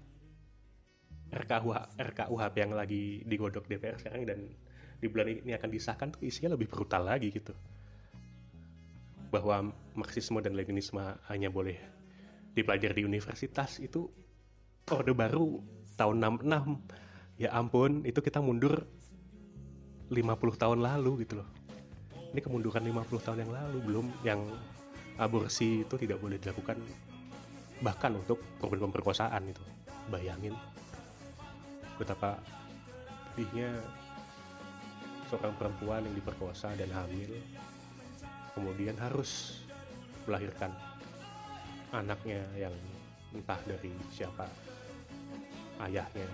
RKUH, 1.31 1.99
RKUHP 1.99 2.55
yang 2.59 2.73
lagi 2.79 3.27
digodok 3.27 3.67
DPR 3.67 3.99
sekarang 3.99 4.23
dan 4.29 4.39
di 5.01 5.07
bulan 5.09 5.27
ini 5.33 5.53
akan 5.57 5.71
disahkan 5.73 6.09
tuh 6.15 6.23
isinya 6.23 6.55
lebih 6.55 6.69
brutal 6.69 7.07
lagi 7.07 7.33
gitu 7.33 7.57
bahwa 9.31 9.70
Marxisme 9.95 10.43
dan 10.43 10.59
Leninisme 10.59 11.03
hanya 11.31 11.49
boleh 11.49 11.78
dipelajari 12.55 13.03
di 13.03 13.07
universitas 13.07 13.78
itu 13.78 14.11
orde 14.91 15.14
baru 15.14 15.62
tahun 15.95 16.43
66 16.43 17.41
ya 17.47 17.55
ampun 17.55 18.03
itu 18.03 18.18
kita 18.18 18.43
mundur 18.43 18.85
50 20.11 20.18
tahun 20.59 20.78
lalu 20.83 21.22
gitu 21.22 21.39
loh. 21.39 21.49
Ini 22.35 22.43
kemunduran 22.43 22.83
50 22.83 23.26
tahun 23.26 23.39
yang 23.47 23.53
lalu 23.55 23.78
belum 23.87 24.07
yang 24.26 24.41
aborsi 25.18 25.87
itu 25.87 25.95
tidak 25.95 26.18
boleh 26.18 26.39
dilakukan 26.43 26.78
bahkan 27.81 28.18
untuk 28.18 28.43
korban 28.59 28.91
pemerkosaan 28.91 29.47
itu. 29.47 29.62
Bayangin 30.11 30.59
betapa 31.95 32.43
pedihnya 33.31 33.78
seorang 35.31 35.55
perempuan 35.55 36.03
yang 36.03 36.14
diperkosa 36.18 36.74
dan 36.74 36.91
hamil 36.91 37.31
kemudian 38.55 38.99
harus 38.99 39.63
melahirkan 40.27 40.75
anaknya 41.91 42.43
yang 42.55 42.75
entah 43.35 43.59
dari 43.67 43.91
siapa 44.11 44.47
ayahnya. 45.87 46.29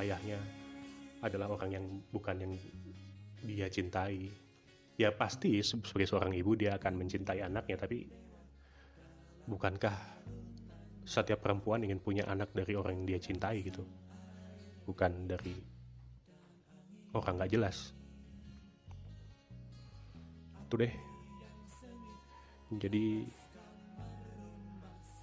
Ayahnya 0.00 0.38
adalah 1.22 1.52
orang 1.52 1.70
yang 1.70 1.86
bukan 2.10 2.36
yang 2.40 2.52
dia 3.44 3.68
cintai. 3.68 4.30
Ya 4.96 5.10
pasti 5.12 5.58
sebagai 5.64 6.06
seorang 6.06 6.36
ibu 6.36 6.54
dia 6.54 6.76
akan 6.78 7.02
mencintai 7.02 7.42
anaknya 7.42 7.80
tapi 7.80 8.06
bukankah 9.48 9.94
setiap 11.02 11.42
perempuan 11.42 11.82
ingin 11.82 11.98
punya 11.98 12.24
anak 12.30 12.54
dari 12.54 12.78
orang 12.78 13.02
yang 13.02 13.06
dia 13.16 13.20
cintai 13.20 13.66
gitu? 13.66 13.82
Bukan 14.86 15.26
dari 15.26 15.56
orang 17.14 17.34
nggak 17.38 17.52
jelas. 17.52 17.92
Itu 20.68 20.80
deh 20.80 21.11
jadi 22.80 23.26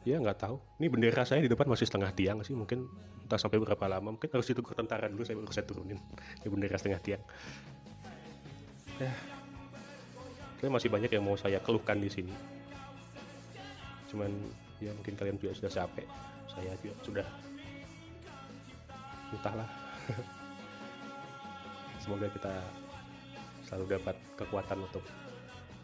ya 0.05 0.17
nggak 0.19 0.39
tahu. 0.41 0.57
Ini 0.81 0.87
bendera 0.89 1.23
saya 1.25 1.41
di 1.41 1.49
depan 1.49 1.69
masih 1.69 1.85
setengah 1.85 2.11
tiang 2.13 2.41
sih 2.41 2.57
mungkin 2.57 2.89
entah 3.25 3.39
sampai 3.39 3.61
berapa 3.61 3.85
lama. 3.85 4.17
Mungkin 4.17 4.29
harus 4.29 4.49
itu 4.49 4.61
tentara 4.61 5.09
dulu 5.09 5.23
saya 5.25 5.37
baru 5.37 5.53
saya 5.53 5.65
turunin. 5.65 5.99
Di 6.41 6.47
bendera 6.49 6.77
setengah 6.77 7.01
tiang. 7.01 7.23
Ya. 8.99 9.13
Saya 10.59 10.69
masih 10.75 10.91
banyak 10.91 11.07
yang 11.13 11.23
mau 11.23 11.39
saya 11.39 11.63
keluhkan 11.63 12.03
di 12.03 12.11
sini. 12.11 12.33
Cuman 14.11 14.33
ya 14.83 14.91
mungkin 14.91 15.15
kalian 15.15 15.39
juga 15.39 15.55
sudah 15.55 15.71
capek. 15.71 16.07
Saya 16.51 16.73
juga 16.83 16.95
sudah 17.05 17.27
entahlah. 19.31 19.69
Semoga 22.03 22.27
kita 22.33 22.53
selalu 23.69 24.01
dapat 24.01 24.15
kekuatan 24.33 24.81
untuk 24.81 25.05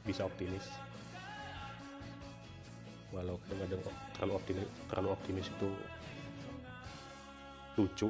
bisa 0.01 0.26
optimis 0.26 0.66
walau 3.16 3.39
kadang-kadang 3.47 3.82
terlalu 4.11 4.34
optimis 4.36 4.68
terlalu 4.91 5.09
optimis 5.16 5.47
itu 5.47 5.70
lucu 7.80 8.09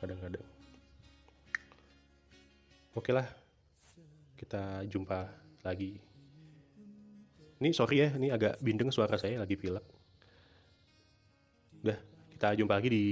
kadang-kadang. 0.00 0.46
Oke 2.96 3.12
lah 3.12 3.28
kita 4.40 4.88
jumpa 4.88 5.28
lagi. 5.64 6.00
Ini 7.62 7.70
sorry 7.70 8.02
ya 8.02 8.08
ini 8.16 8.32
agak 8.32 8.58
bindeng 8.64 8.88
suara 8.88 9.20
saya 9.20 9.44
lagi 9.44 9.54
pilek. 9.54 9.84
Udah 11.84 11.98
kita 12.32 12.58
jumpa 12.58 12.74
lagi 12.74 12.88
di 12.90 13.04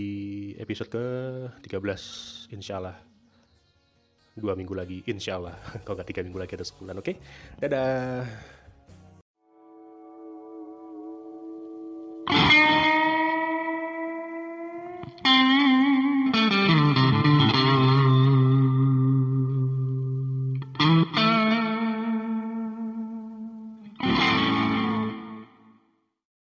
episode 0.58 0.90
ke 0.90 1.04
13 1.62 2.50
insya 2.56 2.82
Allah 2.82 2.98
dua 4.34 4.56
minggu 4.56 4.72
lagi 4.72 5.04
insya 5.06 5.36
Allah 5.36 5.54
kalau 5.84 6.00
nggak 6.00 6.08
tiga 6.08 6.24
minggu 6.24 6.40
lagi 6.40 6.56
ada 6.56 6.66
sebulan 6.66 6.98
oke? 6.98 7.06
Okay? 7.06 7.16
dadah 7.60 8.24